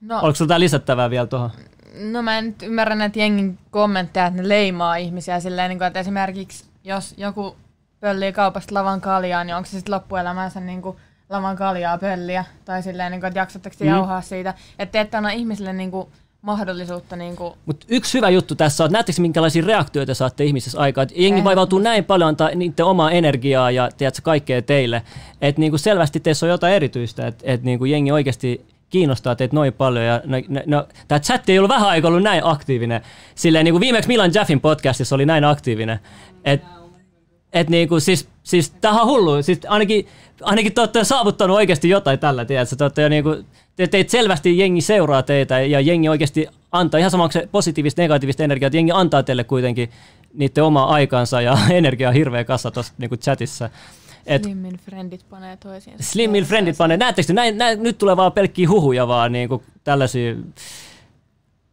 No, 0.00 0.20
Oliko 0.22 0.36
sulla 0.36 0.60
lisättävää 0.60 1.10
vielä 1.10 1.26
tuohon? 1.26 1.50
no 1.94 2.22
mä 2.22 2.38
en 2.38 2.46
nyt 2.46 2.62
ymmärrä 2.62 2.94
näitä 2.94 3.18
jengin 3.18 3.58
kommentteja, 3.70 4.26
että 4.26 4.42
ne 4.42 4.48
leimaa 4.48 4.96
ihmisiä 4.96 5.40
silleen, 5.40 5.68
niin 5.68 5.78
kuin, 5.78 5.86
että 5.86 6.00
esimerkiksi 6.00 6.64
jos 6.84 7.14
joku 7.16 7.56
pöllii 8.02 8.32
kaupasta 8.32 8.74
lavan 8.74 9.00
kaljaa, 9.00 9.44
niin 9.44 9.56
onko 9.56 9.66
se 9.66 9.70
sitten 9.70 9.94
loppuelämänsä 9.94 10.60
niin 10.60 10.82
kuin 10.82 10.96
lavan 11.30 11.56
kaljaa 11.56 11.98
pölliä? 11.98 12.44
Tai 12.64 12.82
silleen, 12.82 13.10
niin 13.10 13.20
kuin, 13.20 13.28
että 13.28 13.40
jaksatteko 13.40 13.76
te 13.78 13.84
Mm. 13.84 13.90
jauhaa 13.90 14.20
siitä? 14.20 14.54
Että 14.78 14.92
te 14.92 15.00
ette 15.00 15.16
anna 15.16 15.30
ihmisille 15.30 15.72
niin 15.72 15.90
kuin, 15.90 16.08
mahdollisuutta 16.42 17.16
niin 17.16 17.36
kuin, 17.36 17.54
Mutta 17.66 17.86
yksi 17.88 18.18
hyvä 18.18 18.30
juttu 18.30 18.54
tässä 18.54 18.84
on, 18.84 18.88
että 18.88 18.92
näettekö 18.92 19.20
minkälaisia 19.20 19.64
reaktioita 19.66 20.14
saatte 20.14 20.44
ihmisessä 20.44 20.80
aikaa. 20.80 21.02
Et 21.02 21.12
jengi 21.16 21.44
vaivautuu 21.44 21.78
näin 21.78 22.04
paljon 22.04 22.28
antaa 22.28 22.50
niiden 22.54 22.84
omaa 22.86 23.10
energiaa 23.10 23.70
ja 23.70 23.88
tiedätkö, 23.96 24.22
kaikkea 24.22 24.62
teille. 24.62 25.02
Että 25.42 25.60
niinku 25.60 25.78
selvästi 25.78 26.20
teissä 26.20 26.46
on 26.46 26.50
jotain 26.50 26.74
erityistä, 26.74 27.26
että 27.26 27.44
et 27.46 27.62
niinku 27.62 27.84
jengi 27.84 28.12
oikeasti 28.12 28.66
kiinnostaa 28.90 29.36
teitä 29.36 29.56
noin 29.56 29.72
paljon. 29.72 30.04
Ja 30.04 30.20
no, 30.24 30.36
no, 30.48 30.60
no, 30.66 30.86
tämä 31.08 31.20
chatti 31.20 31.52
ei 31.52 31.58
ollut 31.58 31.68
vähän 31.68 31.88
aikaa 31.88 32.08
ollut 32.08 32.22
näin 32.22 32.42
aktiivinen. 32.44 33.00
Silleen 33.34 33.64
niinku 33.64 33.80
viimeksi 33.80 34.08
Milan 34.08 34.30
Jaffin 34.34 34.60
podcastissa 34.60 35.14
oli 35.14 35.26
näin 35.26 35.44
aktiivinen. 35.44 35.98
Et, 36.44 36.62
et 37.52 37.70
niinku, 37.70 38.00
siis, 38.00 38.28
siis 38.42 38.70
tämähän 38.70 39.02
on 39.02 39.08
hullu. 39.08 39.42
Siis 39.42 39.60
ainakin, 39.68 40.06
ainakin 40.42 40.74
te 40.74 40.80
olette 40.80 41.04
saavuttanut 41.04 41.56
oikeasti 41.56 41.88
jotain 41.88 42.18
tällä, 42.18 42.44
tiedätkö? 42.44 42.76
Te, 42.76 42.84
olette 42.84 43.02
jo 43.02 43.08
niinku, 43.08 43.36
te 43.76 43.86
teit 43.86 44.10
selvästi 44.10 44.58
jengi 44.58 44.80
seuraa 44.80 45.22
teitä 45.22 45.60
ja 45.60 45.80
jengi 45.80 46.08
oikeasti 46.08 46.46
antaa, 46.72 46.98
ihan 46.98 47.10
sama 47.10 47.22
onko 47.22 47.32
se 47.32 47.48
positiivista, 47.52 48.02
negatiivista 48.02 48.44
energiaa, 48.44 48.66
että 48.66 48.76
jengi 48.76 48.92
antaa 48.94 49.22
teille 49.22 49.44
kuitenkin 49.44 49.90
niiden 50.34 50.64
omaa 50.64 50.90
aikansa 50.90 51.40
ja 51.40 51.58
energiaa 51.70 52.12
hirveä 52.12 52.44
kassa 52.44 52.70
tuossa 52.70 52.92
niinku 52.98 53.16
chatissa. 53.16 53.70
Et 54.26 54.42
Slimmin 54.42 54.78
friendit 54.78 55.24
panee 55.30 55.56
toisiinsa. 55.56 56.04
Slimmil 56.04 56.44
friendit 56.44 56.76
panee, 56.76 56.96
näettekö 56.96 57.26
te, 57.26 57.32
näin, 57.32 57.58
näin, 57.58 57.82
nyt 57.82 57.98
tulee 57.98 58.16
vaan 58.16 58.32
pelkkiä 58.32 58.68
huhuja 58.68 59.08
vaan 59.08 59.32
niinku 59.32 59.62
tällaisia, 59.84 60.34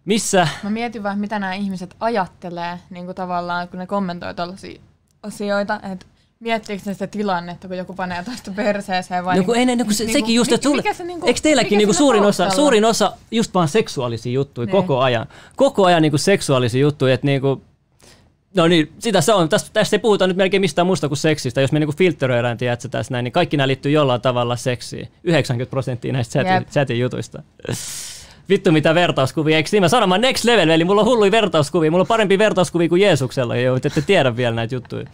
missä, 0.05 0.47
Mä 0.63 0.69
mietin 0.69 1.03
vaan, 1.03 1.19
mitä 1.19 1.39
nämä 1.39 1.53
ihmiset 1.53 1.95
ajattelee 1.99 2.79
niin 2.89 3.05
kuin 3.05 3.15
tavallaan, 3.15 3.67
kun 3.67 3.79
ne 3.79 3.87
kommentoi 3.87 4.35
tällaisia 4.35 4.81
asioita, 5.23 5.79
että 5.91 6.05
miettiikö 6.39 6.83
ne 6.85 6.93
sitä 6.93 7.07
tilannetta, 7.07 7.67
kun 7.67 7.77
joku 7.77 7.93
panee 7.93 8.23
toista 8.23 8.51
perseeseen 8.55 9.25
vai... 9.25 9.37
No 9.37 9.43
kun 9.43 9.55
ei, 9.55 9.65
ne- 9.65 9.75
no 9.75 9.85
kun 9.85 9.93
se, 9.93 10.03
niinku- 10.03 10.19
sekin 10.19 10.35
just, 10.35 10.51
että 10.51 10.67
mi- 10.67 10.71
sulle, 10.71 10.81
mikä 10.81 10.93
se 10.93 11.03
niinku- 11.03 11.27
eikö 11.27 11.39
teilläkin 11.43 11.69
mikä 11.69 11.77
niinku 11.77 11.93
suurin, 11.93 12.23
osa, 12.23 12.49
suurin 12.49 12.85
osa 12.85 13.11
just 13.31 13.53
vaan 13.53 13.67
seksuaalisia 13.67 14.31
juttuja 14.31 14.65
Niin. 14.65 14.71
koko 14.71 14.99
ajan. 14.99 15.27
Koko 15.55 15.85
ajan 15.85 16.01
niinku 16.01 16.17
seksuaalisia 16.17 16.81
juttuja, 16.81 17.13
että 17.13 17.27
niinku, 17.27 17.61
no 18.55 18.67
niin, 18.67 18.91
sitä 18.99 19.21
se 19.21 19.33
on. 19.33 19.49
Tästä, 19.49 19.69
tästä 19.73 19.95
ei 19.95 19.99
puhuta 19.99 20.27
nyt 20.27 20.37
melkein 20.37 20.61
mistään 20.61 20.85
muusta 20.85 21.07
kuin 21.07 21.17
seksistä. 21.17 21.61
Jos 21.61 21.71
me 21.71 21.79
niinku 21.79 21.93
filtteröidään, 21.97 22.57
tiedätkö, 22.57 22.87
tässä 22.89 23.11
näin, 23.11 23.23
niin 23.23 23.31
kaikki 23.31 23.57
nämä 23.57 23.67
liittyy 23.67 23.91
jollain 23.91 24.21
tavalla 24.21 24.55
seksiin. 24.55 25.07
90 25.23 25.69
prosenttia 25.69 26.13
näistä 26.13 26.43
chatin, 26.43 26.69
chatin 26.71 26.99
jutuista. 26.99 27.43
Vittu 28.49 28.71
mitä 28.71 28.95
vertauskuvia, 28.95 29.57
eikö 29.57 29.69
niin? 29.71 29.83
Mä 29.83 29.87
sanon, 29.87 30.09
mä 30.09 30.17
next 30.17 30.45
level, 30.45 30.69
eli 30.69 30.83
mulla 30.83 31.01
on 31.01 31.07
hulluja 31.07 31.31
vertauskuvia. 31.31 31.91
Mulla 31.91 32.01
on 32.01 32.07
parempi 32.07 32.37
vertauskuvia 32.37 32.89
kuin 32.89 33.01
Jeesuksella, 33.01 33.55
jo 33.55 33.79
te 33.79 33.87
ette 33.87 34.01
tiedä 34.01 34.35
vielä 34.35 34.55
näitä 34.55 34.75
juttuja. 34.75 35.05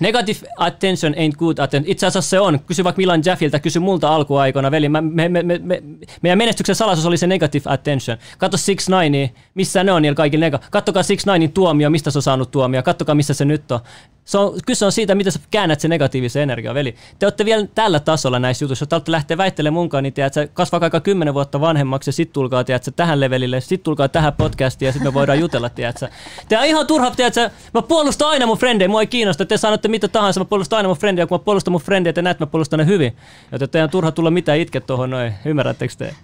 Negative 0.00 0.38
attention 0.56 1.14
ain't 1.14 1.36
good 1.38 1.58
attention. 1.58 1.90
Itse 1.90 2.06
asiassa 2.06 2.30
se 2.30 2.40
on. 2.40 2.60
Kysy 2.60 2.84
vaikka 2.84 3.00
Milan 3.00 3.22
Jaffilta, 3.24 3.58
kysy 3.58 3.78
multa 3.78 4.14
alkuaikoina, 4.14 4.70
veli. 4.70 4.88
Mä, 4.88 5.00
me, 5.00 5.28
me, 5.28 5.42
me, 5.42 5.60
me, 5.62 5.82
meidän 6.22 6.38
menestyksen 6.38 6.74
salaisuus 6.74 7.06
oli 7.06 7.16
se 7.16 7.26
negative 7.26 7.72
attention. 7.72 8.18
Katso 8.38 8.56
Six 8.56 8.88
Nine, 8.88 9.30
missä 9.54 9.84
ne 9.84 9.92
on 9.92 10.02
niillä 10.02 10.16
kaikilla 10.16 10.44
nega. 10.44 10.60
Kattokaa 10.70 11.02
Six 11.02 11.26
Ninein 11.26 11.52
tuomio, 11.52 11.90
mistä 11.90 12.10
se 12.10 12.18
on 12.18 12.22
saanut 12.22 12.50
tuomio. 12.50 12.82
Kattokaa, 12.82 13.14
missä 13.14 13.34
se 13.34 13.44
nyt 13.44 13.72
on. 13.72 13.80
Se 14.24 14.38
on 14.38 14.54
kyse 14.66 14.84
on 14.84 14.92
siitä, 14.92 15.14
miten 15.14 15.32
sä 15.32 15.38
käännät 15.50 15.80
se 15.80 15.88
negatiivisen 15.88 16.42
energiaa, 16.42 16.74
veli. 16.74 16.94
Te 17.18 17.26
olette 17.26 17.44
vielä 17.44 17.66
tällä 17.74 18.00
tasolla 18.00 18.38
näissä 18.38 18.64
jutuissa. 18.64 18.86
Te 18.86 18.94
olette 18.94 19.12
lähteä 19.12 19.36
väittelemään 19.36 19.74
munkaan, 19.74 20.02
niin 20.02 20.12
tiedät, 20.12 20.34
sä 20.34 20.46
kasvaa 20.46 20.80
aika 20.82 21.00
kymmenen 21.00 21.34
vuotta 21.34 21.60
vanhemmaksi 21.60 22.08
ja 22.08 22.12
sit 22.12 22.32
tulkaa, 22.32 22.64
tiedät, 22.64 22.84
sä, 22.84 22.90
tähän 22.90 23.20
levelille, 23.20 23.60
sit 23.60 23.82
tulkaa 23.82 24.08
tähän 24.08 24.32
podcastiin 24.32 24.86
ja 24.86 24.92
sitten 24.92 25.08
me 25.08 25.14
voidaan 25.14 25.40
jutella, 25.40 25.68
tiedät, 25.68 25.96
sä. 25.96 26.08
Te 26.48 26.58
on 26.58 26.64
ihan 26.64 26.86
turha, 26.86 27.10
tiedät, 27.10 27.34
sä, 27.34 27.50
mä 27.74 27.82
puolustan 27.82 28.28
aina 28.28 28.46
mun 28.46 28.58
frendejä, 28.58 28.88
mua 28.88 29.00
ei 29.00 29.06
kiinnosta, 29.06 29.43
te 29.44 29.56
sanotte 29.56 29.88
mitä 29.88 30.08
tahansa, 30.08 30.40
mä 30.40 30.44
puolustan 30.44 30.76
aina 30.76 30.88
mun 30.88 30.96
frendejä, 30.96 31.26
kun 31.26 31.38
mä 31.38 31.44
puolustan 31.44 31.72
mun 31.72 31.80
frendejä, 31.80 32.12
te 32.12 32.22
näet, 32.22 32.40
mä 32.40 32.46
puolustan 32.46 32.78
ne 32.78 32.86
hyvin. 32.86 33.16
Joten 33.52 33.70
teidän 33.70 33.84
on 33.84 33.90
turha 33.90 34.12
tulla 34.12 34.30
mitään 34.30 34.58
itke 34.58 34.80
tuohon 34.80 35.10
noin, 35.10 35.34
ymmärrättekö 35.44 35.94
te? 35.98 36.14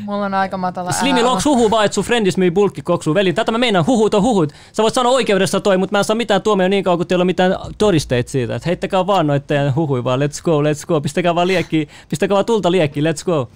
Mulla 0.00 0.24
on 0.24 0.34
aika 0.34 0.56
matala 0.56 0.92
Slimi, 0.92 1.22
onko 1.22 1.42
huhu 1.44 1.70
vaan, 1.70 1.84
että 1.84 1.94
sun 1.94 2.04
frendis 2.04 2.36
myy 2.36 2.50
bulkkikoksu? 2.50 3.14
Veli, 3.14 3.32
tätä 3.32 3.52
mä 3.52 3.58
meinaan, 3.58 3.86
huhut 3.86 4.14
on 4.14 4.22
huhut. 4.22 4.52
Sä 4.72 4.82
voit 4.82 4.94
sanoa 4.94 5.12
oikeudessa 5.12 5.60
toi, 5.60 5.76
mutta 5.76 5.94
mä 5.94 5.98
en 5.98 6.04
saa 6.04 6.16
mitään 6.16 6.42
tuomioon 6.42 6.70
niin 6.70 6.84
kauan, 6.84 6.98
kun 6.98 7.06
teillä 7.06 7.22
on 7.22 7.26
mitään 7.26 7.56
todisteita 7.78 8.30
siitä. 8.30 8.54
Et 8.54 8.66
heittäkää 8.66 9.06
vaan 9.06 9.26
noita 9.26 9.46
teidän 9.46 9.74
huhui 9.74 10.04
vaan, 10.04 10.20
let's 10.20 10.42
go, 10.42 10.62
let's 10.62 10.86
go. 10.86 11.00
Pistäkää 11.00 11.34
vaan 11.34 11.46
liekki, 11.46 11.88
pistäkää 12.08 12.34
vaan 12.34 12.44
tulta 12.44 12.72
liekki, 12.72 13.00
let's 13.00 13.24
go. 13.24 13.48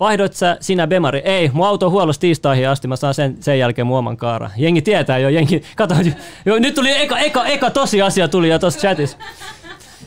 Vaihdoit 0.00 0.32
sä 0.32 0.56
sinä 0.60 0.86
Bemari? 0.86 1.22
Ei, 1.24 1.50
mun 1.52 1.66
auto 1.66 1.86
on 1.86 1.92
huollossa 1.92 2.20
tiistaihin 2.20 2.68
asti, 2.68 2.88
mä 2.88 2.96
saan 2.96 3.14
sen, 3.14 3.36
sen 3.40 3.58
jälkeen 3.58 3.86
mun 3.86 3.98
oman 3.98 4.16
kaara. 4.16 4.50
Jengi 4.56 4.82
tietää 4.82 5.18
jo, 5.18 5.28
jengi, 5.28 5.62
kato, 5.76 5.94
jo, 6.44 6.58
nyt 6.58 6.74
tuli 6.74 7.02
eka, 7.02 7.18
eka, 7.18 7.46
eka 7.46 7.70
tosiasia 7.70 8.28
tuli 8.28 8.48
jo 8.48 8.58
tossa 8.58 8.80
chatissa. 8.80 9.16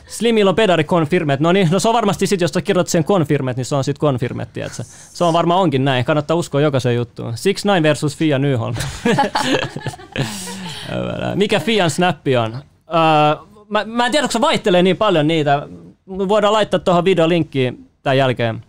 Slimillä 0.07 0.49
on 0.49 0.55
pedari 0.55 0.83
confirmet. 0.83 1.39
No 1.39 1.51
niin, 1.51 1.67
no 1.71 1.79
se 1.79 1.87
on 1.87 1.93
varmasti 1.93 2.27
sit, 2.27 2.41
jos 2.41 2.51
sä 2.51 2.61
kirjoitat 2.61 2.89
sen 2.89 3.03
confirmet, 3.03 3.57
niin 3.57 3.65
se 3.65 3.75
on 3.75 3.83
sit 3.83 3.99
confirmet, 3.99 4.53
tiedätkö? 4.53 4.83
Se 4.87 5.23
on 5.23 5.33
varmaan 5.33 5.59
onkin 5.59 5.85
näin. 5.85 6.05
Kannattaa 6.05 6.37
uskoa 6.37 6.61
jokaisen 6.61 6.95
juttuun. 6.95 7.31
6 7.31 7.83
versus 7.83 8.17
Fia 8.17 8.39
Nyholm. 8.39 8.75
Mikä 11.35 11.59
Fian 11.59 11.89
snappi 11.89 12.37
on? 12.37 12.53
Öö, 12.53 12.61
mä, 13.69 13.85
mä 13.85 14.05
en 14.05 14.11
tiedä, 14.11 14.23
onko 14.23 14.31
se 14.31 14.41
vaihtelee 14.41 14.83
niin 14.83 14.97
paljon 14.97 15.27
niitä. 15.27 15.67
Voidaan 16.07 16.53
laittaa 16.53 16.79
tuohon 16.79 17.05
videolinkkiin 17.05 17.89
tämän 18.03 18.17
jälkeen. 18.17 18.63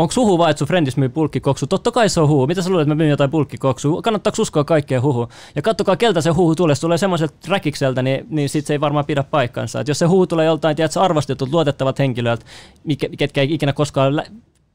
Onko 0.00 0.12
huhu 0.16 0.38
vai, 0.38 0.50
että 0.50 0.58
sun 0.58 0.68
frendis 0.68 0.96
myy 0.96 1.08
pulkkikoksu? 1.08 1.66
Totta 1.66 1.90
kai 1.90 2.08
se 2.08 2.20
on 2.20 2.28
huhu. 2.28 2.46
Mitä 2.46 2.62
sä 2.62 2.70
luulet, 2.70 2.82
että 2.82 2.94
mä 2.94 2.98
myyn 2.98 3.10
jotain 3.10 3.30
pulkkikoksua? 3.30 4.02
Kannattaako 4.02 4.42
uskoa 4.42 4.64
kaikkeen 4.64 5.02
huhu? 5.02 5.28
Ja 5.54 5.62
kattokaa, 5.62 5.96
keltä 5.96 6.20
se 6.20 6.30
huhu 6.30 6.54
tulee. 6.54 6.72
Jos 6.72 6.80
tulee 6.80 6.98
semmoiselta 6.98 7.34
räkikseltä, 7.48 8.02
niin, 8.02 8.26
niin 8.30 8.48
sit 8.48 8.66
se 8.66 8.74
ei 8.74 8.80
varmaan 8.80 9.04
pidä 9.04 9.22
paikkansa. 9.22 9.80
Et 9.80 9.88
jos 9.88 9.98
se 9.98 10.06
huhu 10.06 10.26
tulee 10.26 10.46
joltain, 10.46 10.76
tiedätkö, 10.76 11.00
arvostetut, 11.00 11.52
luotettavat 11.52 11.98
henkilöiltä, 11.98 12.44
mikä, 12.84 13.08
ketkä 13.18 13.40
ei 13.40 13.54
ikinä 13.54 13.72
koskaan 13.72 14.22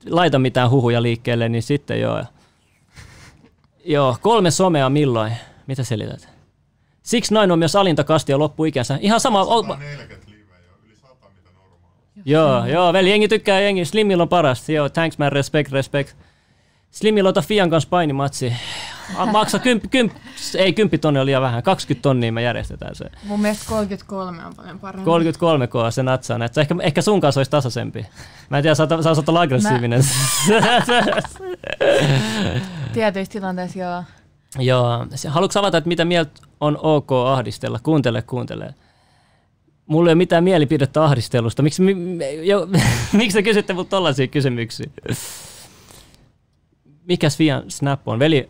laita 0.09 0.39
mitään 0.39 0.69
huhuja 0.69 1.01
liikkeelle, 1.01 1.49
niin 1.49 1.63
sitten 1.63 2.01
joo. 2.01 2.23
Joo, 3.85 4.17
kolme 4.21 4.51
somea 4.51 4.89
milloin? 4.89 5.33
Mitä 5.67 5.83
selität? 5.83 6.29
Six 7.03 7.31
Nine 7.31 7.53
on 7.53 7.59
myös 7.59 7.75
alinta 7.75 8.03
kastia 8.03 8.39
loppuikänsä. 8.39 8.97
Ihan 9.01 9.19
sama. 9.19 9.41
O- 9.41 9.61
140 9.63 10.31
live 10.31 10.53
ja 10.53 10.73
yli 10.85 10.95
100 10.95 11.29
mitä 11.35 11.49
normaali. 11.55 12.14
Joo, 12.25 12.65
joo, 12.65 12.93
veli, 12.93 13.09
jengi 13.09 13.27
tykkää, 13.27 13.59
jengi. 13.61 13.85
Slimilla 13.85 14.23
on 14.23 14.29
parasta. 14.29 14.71
Joo, 14.71 14.89
thanks 14.89 15.17
man, 15.17 15.31
respect, 15.31 15.71
respect. 15.71 16.13
Slimilla 16.91 17.29
ota 17.29 17.41
Fian 17.41 17.69
kanssa 17.69 17.89
painimatsi. 17.89 18.53
Maksa 19.31 19.59
kymp, 19.59 19.83
kymp, 19.91 20.13
ei, 20.57 20.73
10 20.73 20.99
tonnia 20.99 21.21
on 21.21 21.25
liian 21.25 21.41
vähän. 21.41 21.63
20 21.63 22.01
tonnia 22.01 22.31
me 22.31 22.41
järjestetään 22.41 22.95
se. 22.95 23.05
Mun 23.23 23.39
mielestä 23.41 23.65
33 23.69 24.45
on 24.45 24.55
paljon 24.55 24.79
parempi. 24.79 25.05
33 25.05 25.67
k 25.67 25.71
se 25.89 26.03
natsaa. 26.03 26.39
Se 26.51 26.61
ehkä, 26.61 26.75
ehkä 26.81 27.01
sun 27.01 27.21
kanssa 27.21 27.39
olisi 27.39 27.51
tasaisempi. 27.51 28.05
Mä 28.49 28.57
en 28.57 28.61
tiedä, 28.61 28.75
sä, 28.75 28.87
sä 29.03 29.09
oot 29.09 29.29
olla 29.29 29.41
aggressiivinen. 29.41 30.01
Tietyissä 32.93 33.31
tilanteissa 33.31 33.79
joo. 33.79 34.03
Joo. 34.59 35.05
Haluatko 35.27 35.59
avata, 35.59 35.77
että 35.77 35.87
mitä 35.87 36.05
mieltä 36.05 36.41
on 36.61 36.79
ok 36.81 37.11
ahdistella? 37.11 37.79
Kuuntele, 37.83 38.21
kuuntele. 38.21 38.73
Mulla 39.87 40.09
ei 40.09 40.11
ole 40.13 40.15
mitään 40.15 40.43
mielipidettä 40.43 41.03
ahdistelusta. 41.03 41.63
Miksi, 41.63 41.81
mi, 41.81 41.93
me- 41.95 42.33
jo, 42.33 42.67
miksi 43.13 43.37
te 43.37 43.43
kysytte 43.43 43.73
multa 43.73 43.89
tollaisia 43.89 44.27
kysymyksiä? 44.27 44.89
Mikäs 47.05 47.37
Fian 47.37 47.71
Snap 47.71 48.07
on? 48.07 48.19
Veli, 48.19 48.49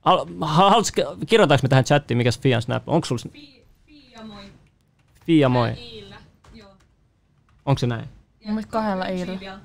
hal- 0.00 0.26
haluatko, 0.40 1.16
kirjoitaanko 1.26 1.62
me 1.62 1.68
tähän 1.68 1.84
chattiin, 1.84 2.18
mikäs 2.18 2.38
Fian 2.40 2.62
Snap 2.62 2.88
on? 2.88 2.94
Onko 2.94 3.04
sulla 3.04 3.22
Pia 3.86 4.22
moi. 4.24 4.44
Fia 5.26 5.48
moi? 5.48 5.70
Onko 7.66 7.78
se 7.78 7.86
näin? 7.86 8.08
Mun 8.44 8.54
mielestä 8.54 8.72
kahdella 8.72 9.06
iillä. 9.06 9.58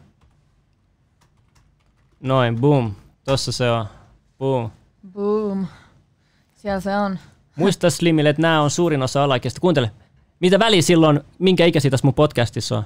Noin, 2.20 2.60
boom. 2.60 2.94
Tossa 3.24 3.52
se 3.52 3.72
on. 3.72 3.86
Boom. 4.38 4.70
Boom. 5.14 5.68
Siellä 6.56 6.80
se 6.80 6.98
on. 6.98 7.20
Muista 7.56 7.90
Slimille, 7.90 8.30
että 8.30 8.42
nämä 8.42 8.62
on 8.62 8.70
suurin 8.72 9.04
osa 9.04 9.24
alaikäistä. 9.24 9.60
Kuuntele, 9.60 9.92
mitä 10.40 10.60
väliä 10.60 10.82
silloin, 10.82 11.22
minkä 11.40 11.66
ikäisiä 11.66 11.92
tässä 11.92 12.08
mun 12.08 12.14
podcastissa 12.14 12.78
on? 12.78 12.84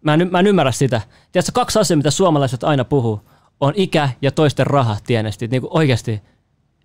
Mä 0.00 0.14
en, 0.14 0.28
mä 0.30 0.40
en 0.40 0.46
ymmärrä 0.46 0.72
sitä. 0.72 1.00
Tiedätkö, 1.32 1.52
kaksi 1.54 1.78
asiaa, 1.78 1.96
mitä 1.96 2.10
suomalaiset 2.10 2.64
aina 2.64 2.84
puhuu, 2.84 3.20
on 3.60 3.72
ikä 3.76 4.08
ja 4.22 4.30
toisten 4.30 4.66
raha 4.66 4.96
tienesti. 5.06 5.48
Niin 5.48 5.62
kuin 5.62 5.70
oikeasti, 5.72 6.22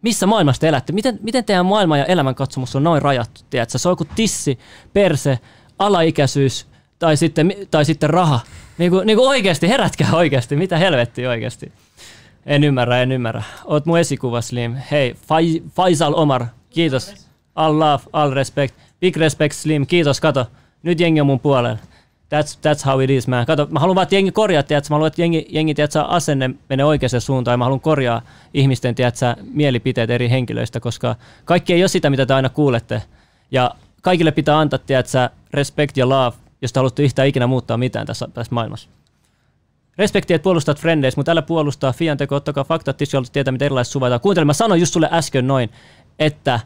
missä 0.02 0.28
maailmassa 0.28 0.60
te 0.60 0.68
elätte? 0.68 0.94
Miten, 0.94 1.20
miten 1.22 1.46
teidän 1.46 1.66
maailma 1.66 1.98
ja 1.98 2.06
elämänkatsomus 2.06 2.76
on 2.76 2.84
noin 2.84 3.02
rajattu? 3.02 3.42
Tiedätkö? 3.50 3.78
Se 3.78 3.90
on 3.90 3.98
kuin 3.98 4.10
tissi, 4.16 4.60
perse, 4.94 5.40
alaikäisyys 5.80 6.68
tai 7.00 7.18
sitten, 7.18 7.54
tai 7.72 7.86
sitten 7.86 8.10
raha. 8.10 8.40
Niin 8.78 8.92
kuin, 8.92 9.08
niin 9.08 9.18
kuin 9.18 9.30
oikeasti, 9.30 9.70
herätkää 9.70 10.10
oikeasti. 10.14 10.56
Mitä 10.56 10.78
helvettiä 10.78 11.30
oikeasti? 11.30 11.72
En 12.46 12.64
ymmärrä, 12.64 13.02
en 13.02 13.12
ymmärrä. 13.12 13.44
Oot 13.66 13.86
mun 13.86 14.00
esikuva, 14.00 14.42
Slim. 14.42 14.76
Hei, 14.92 15.14
Fai- 15.14 15.64
Faisal 15.76 16.14
Omar, 16.16 16.46
kiitos. 16.70 17.28
All 17.56 17.80
love, 17.80 18.04
all 18.14 18.32
respect. 18.34 18.76
Big 19.02 19.18
respect, 19.18 19.56
Slim. 19.56 19.88
Kiitos, 19.88 20.20
kato. 20.20 20.46
Nyt 20.84 21.00
jengi 21.00 21.22
on 21.22 21.28
mun 21.28 21.40
puolella. 21.40 21.78
That's, 22.36 22.56
that's 22.56 22.86
how 22.86 23.02
it 23.02 23.10
is, 23.10 23.28
man. 23.28 23.46
Kato, 23.46 23.68
mä 23.72 23.80
haluan 23.80 23.96
vaan, 23.96 24.04
että 24.04 24.16
jengi 24.16 24.32
korjaa, 24.32 24.64
tiedätkö? 24.64 24.88
Mä 24.90 24.96
haluan, 24.96 25.08
että 25.08 25.22
jengi, 25.22 25.46
jengi 25.50 25.74
tiedätkö, 25.74 26.02
asenne 26.02 26.50
menee 26.70 26.86
oikeaan 26.86 27.22
suuntaan. 27.22 27.54
Ja 27.54 27.58
mä 27.58 27.64
haluan 27.64 27.80
korjaa 27.80 28.22
ihmisten, 28.54 28.96
tiedätkö, 28.96 29.36
mielipiteet 29.54 30.10
eri 30.10 30.30
henkilöistä, 30.30 30.80
koska 30.80 31.16
kaikki 31.46 31.74
ei 31.74 31.82
ole 31.82 31.88
sitä, 31.88 32.10
mitä 32.10 32.26
te 32.26 32.34
aina 32.34 32.50
kuulette. 32.50 33.02
Ja 33.52 33.76
kaikille 34.02 34.32
pitää 34.32 34.60
antaa, 34.60 34.80
tiedätkö, 34.80 35.30
respect 35.54 35.98
ja 35.98 36.10
love, 36.10 36.38
jos 36.62 36.74
te 36.74 36.80
haluatte 36.80 37.04
yhtään 37.04 37.28
ikinä 37.28 37.48
muuttaa 37.48 37.78
mitään 37.78 38.08
tässä, 38.08 38.28
tässä 38.34 38.56
maailmassa. 38.56 38.90
Respekti, 39.98 40.34
että 40.34 40.44
puolustat 40.44 40.80
frendeistä, 40.80 41.20
mutta 41.20 41.32
älä 41.32 41.42
puolustaa 41.42 41.94
Fian 41.94 42.18
teko, 42.18 42.36
ottakaa 42.36 42.64
faktat, 42.64 42.98
tietysti 42.98 43.18
haluat 43.18 43.32
tietää, 43.32 43.52
mitä 43.52 43.66
erilaiset 43.66 43.92
suvaitaan. 43.92 44.22
Kuuntele, 44.22 44.46
mä 44.46 44.54
sanoin 44.54 44.80
just 44.80 44.94
sulle 44.94 45.10
äsken 45.12 45.48
noin, 45.48 45.70
että 46.20 46.60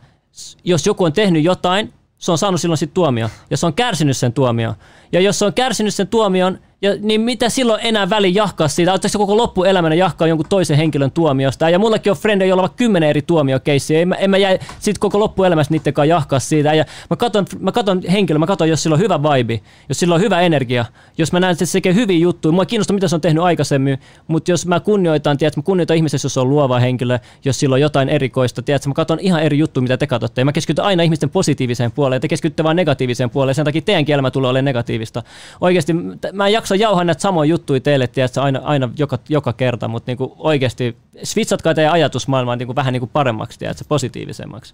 jos 0.63 0.85
joku 0.85 1.03
on 1.03 1.13
tehnyt 1.13 1.43
jotain, 1.43 1.93
se 2.17 2.31
on 2.31 2.37
saanut 2.37 2.61
silloin 2.61 2.77
sitten 2.77 2.93
tuomio, 2.93 3.29
ja 3.49 3.57
se 3.57 3.65
on 3.65 3.73
kärsinyt 3.73 4.17
sen 4.17 4.33
tuomio. 4.33 4.75
Ja 5.11 5.21
jos 5.21 5.39
se 5.39 5.45
on 5.45 5.53
kärsinyt 5.53 5.93
sen 5.93 6.07
tuomion, 6.07 6.59
ja, 6.81 6.95
niin 6.99 7.21
mitä 7.21 7.49
silloin 7.49 7.79
enää 7.83 8.09
väli 8.09 8.35
jahkaa 8.35 8.67
siitä? 8.67 8.93
Ottaako 8.93 9.11
se 9.11 9.17
koko 9.17 9.37
loppuelämänä 9.37 9.95
jahkaa 9.95 10.27
jonkun 10.27 10.45
toisen 10.49 10.77
henkilön 10.77 11.11
tuomiosta? 11.11 11.69
Ja 11.69 11.79
mullakin 11.79 12.11
on 12.11 12.17
frendejä, 12.17 12.49
joilla 12.49 12.63
on 12.63 12.69
kymmenen 12.75 13.09
eri 13.09 13.21
tuomiokeissiä. 13.21 13.99
En 13.99 14.07
mä, 14.07 14.15
en 14.15 14.29
mä 14.29 14.37
jäi 14.37 14.59
sit 14.79 14.97
koko 14.97 15.19
loppuelämästä 15.19 15.73
niiden 15.73 15.93
kanssa 15.93 16.09
jahkaa 16.09 16.39
siitä. 16.39 16.73
Ja 16.73 16.85
mä 17.09 17.15
katon, 17.15 17.45
mä 17.59 17.71
katon 17.71 18.01
henkilö, 18.11 18.39
mä 18.39 18.47
katon, 18.47 18.69
jos 18.69 18.83
sillä 18.83 18.93
on 18.93 18.99
hyvä 18.99 19.23
vibe, 19.23 19.61
jos 19.89 19.99
sillä 19.99 20.15
on 20.15 20.21
hyvä 20.21 20.41
energia, 20.41 20.85
jos 21.17 21.31
mä 21.31 21.39
näen, 21.39 21.51
että 21.51 21.65
se 21.65 21.71
tekee 21.71 21.93
hyviä 21.93 22.17
juttuja. 22.17 22.51
Mua 22.51 22.63
ei 22.63 22.65
kiinnosta, 22.65 22.93
mitä 22.93 23.07
se 23.07 23.15
on 23.15 23.21
tehnyt 23.21 23.43
aikaisemmin, 23.43 23.99
mutta 24.27 24.51
jos 24.51 24.65
mä 24.65 24.79
kunnioitan, 24.79 25.37
tiedätkö, 25.37 25.59
mä 25.59 25.63
kunnioitan 25.63 25.97
ihmisessä, 25.97 26.25
jos 26.25 26.37
on 26.37 26.49
luova 26.49 26.79
henkilö, 26.79 27.19
jos 27.45 27.59
sillä 27.59 27.73
on 27.73 27.81
jotain 27.81 28.09
erikoista, 28.09 28.61
tiedätkö, 28.61 28.89
mä 28.89 28.93
katon 28.93 29.19
ihan 29.19 29.43
eri 29.43 29.57
juttuja, 29.57 29.81
mitä 29.81 29.97
te 29.97 30.07
katsotte. 30.07 30.41
Ja 30.41 30.45
mä 30.45 30.51
keskityn 30.51 30.85
aina 30.85 31.03
ihmisten 31.03 31.29
positiiviseen 31.29 31.91
puoleen, 31.91 32.21
te 32.21 32.27
keskitytte 32.27 32.63
vain 32.63 32.75
negatiiviseen 32.75 33.29
puoleen, 33.29 33.55
sen 33.55 33.65
takia 33.65 33.81
teidänkin 33.81 34.13
elämä 34.13 34.31
tulee 34.31 34.49
olemaan 34.49 34.65
negatiivista. 34.65 35.23
Oikeasti 35.61 35.93
mä 36.33 36.47
en 36.47 36.53
jaksa 36.65 36.75
jauhaa 36.75 37.03
näitä 37.03 37.21
samoja 37.21 37.49
juttuja 37.49 37.79
teille, 37.79 38.07
tiedätkö, 38.07 38.41
aina, 38.41 38.59
aina 38.63 38.89
joka, 38.97 39.19
joka 39.29 39.53
kerta, 39.53 39.87
mutta 39.87 40.09
niinku 40.09 40.35
oikeasti 40.37 40.97
switchatkaa 41.23 41.73
teidän 41.73 41.93
ajatusmaailmaa 41.93 42.55
niinku 42.55 42.75
vähän 42.75 42.93
niinku 42.93 43.07
paremmaksi, 43.07 43.59
tiedätkö, 43.59 43.83
positiivisemmaksi. 43.87 44.73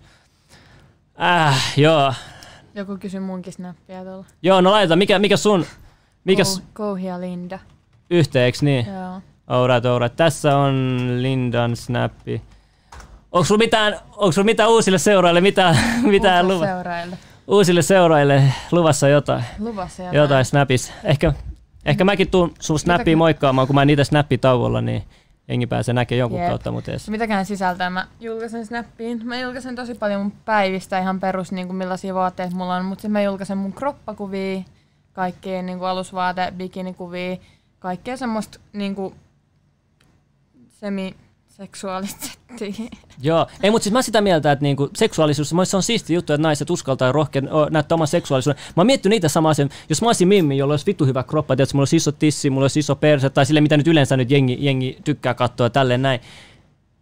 Äh, 1.22 1.74
joo. 1.78 2.14
Joku 2.76 2.98
kysyi 2.98 3.20
munkin 3.20 3.54
snappia 3.54 4.04
tuolla. 4.04 4.26
Joo, 4.44 4.62
no 4.62 4.72
laita, 4.72 4.96
mikä, 4.96 5.20
mikä 5.20 5.38
sun, 5.38 5.66
mikä 6.24 6.44
Kouhi 6.74 7.08
ja 7.08 7.22
Linda. 7.22 7.60
yhteeksi, 8.10 8.66
niin? 8.66 8.86
Joo. 8.86 9.22
Alright, 9.48 9.86
alright. 9.86 10.16
Tässä 10.16 10.58
on 10.58 10.98
Lindan 11.22 11.76
snappi. 11.76 12.42
Onko 13.32 13.44
sulla 13.46 13.60
mitään, 13.60 13.94
onko 14.12 14.32
sulla 14.32 14.46
mitään 14.46 14.70
uusille 14.70 14.98
seuraajille, 14.98 15.42
mitään, 15.42 15.78
mitään 16.04 16.46
Uusille 16.46 16.56
luva, 16.56 16.66
seuraajille. 16.66 17.18
uusille 17.48 17.82
seuraajille 17.82 18.44
luvassa 18.72 19.08
jotain, 19.08 19.44
Luvassa 19.60 20.04
jotain. 20.04 20.18
jotain 20.18 20.46
snapis. 20.46 20.94
Ehkä, 21.04 21.34
ehkä 21.86 22.04
mäkin 22.04 22.32
tuun 22.32 22.54
sun 22.60 22.80
snappia 22.80 23.18
moikkaamaan, 23.18 23.68
kun 23.68 23.76
mä 23.76 23.86
niitä 23.86 24.04
snappi 24.04 24.38
tauolla, 24.38 24.82
niin 24.82 25.04
jengi 25.48 25.68
pääsee 25.68 25.94
näkemään 25.94 26.20
jonkun 26.20 26.40
Jep. 26.40 26.50
kautta 26.50 26.72
mut 26.72 26.88
edes. 26.88 27.10
Mitäkään 27.10 27.46
sisältää 27.46 27.90
mä 27.90 28.08
julkaisen 28.20 28.66
Snappiin. 28.66 29.22
Mä 29.24 29.40
julkaisen 29.40 29.76
tosi 29.76 29.96
paljon 29.96 30.22
mun 30.22 30.34
päivistä 30.46 31.00
ihan 31.00 31.20
perus, 31.20 31.52
niin 31.52 31.68
kuin 31.68 31.78
millaisia 31.78 32.14
vaatteita 32.14 32.56
mulla 32.56 32.75
on, 32.75 32.86
mutta 32.86 33.01
sitten 33.01 33.12
mä 33.12 33.22
julkaisen 33.22 33.58
mun 33.58 33.74
kroppakuvia, 33.74 34.62
kaikkia 35.14 35.62
niin 35.62 35.79
kuin 35.79 35.88
alusvaate, 35.88 36.53
bikinikuvia, 36.58 37.38
kaikkea 37.79 38.18
semmoista 38.18 38.60
niin 38.74 38.96
kuin 38.96 39.16
semi-seksuaalista 40.70 41.30
settiä. 42.06 42.90
Joo, 43.22 43.48
ei, 43.64 43.72
mutta 43.72 43.84
siis 43.84 43.94
mä 43.94 44.02
sitä 44.02 44.22
mieltä, 44.22 44.52
että 44.52 44.64
niinku 44.64 44.90
seksuaalisuus, 44.96 45.54
mielestä 45.54 45.72
se 45.72 45.78
on 45.78 45.84
siisti 45.84 46.14
juttu, 46.14 46.34
että 46.34 46.42
naiset 46.42 46.70
uskaltaa 46.70 47.08
ja 47.08 47.12
rohkea 47.12 47.42
o, 47.52 47.70
näyttää 47.70 47.96
oman 47.96 48.08
seksuaalisuuden. 48.08 48.62
Mä 48.76 48.82
oon 48.82 48.88
niitä 49.10 49.28
samaa 49.28 49.50
asiaa. 49.50 49.70
Jos 49.90 50.02
mä 50.02 50.08
olisin 50.08 50.28
Mimmi, 50.28 50.58
jolla 50.58 50.74
olisi 50.74 50.86
vittu 50.86 51.06
hyvä 51.06 51.24
kroppa, 51.24 51.56
tiedätkö, 51.56 51.78
mulla 51.78 51.82
olisi 51.82 51.96
iso 51.96 52.12
tissi, 52.12 52.50
mulla 52.50 52.64
olisi 52.64 52.80
iso 52.80 52.96
perse, 52.96 53.30
tai 53.30 53.46
sille 53.46 53.62
mitä 53.62 53.78
nyt 53.78 53.88
yleensä 53.88 54.18
nyt 54.18 54.32
jengi, 54.32 54.58
jengi 54.60 54.98
tykkää 55.04 55.34
katsoa 55.34 55.70
tälleen 55.70 56.02
näin. 56.02 56.22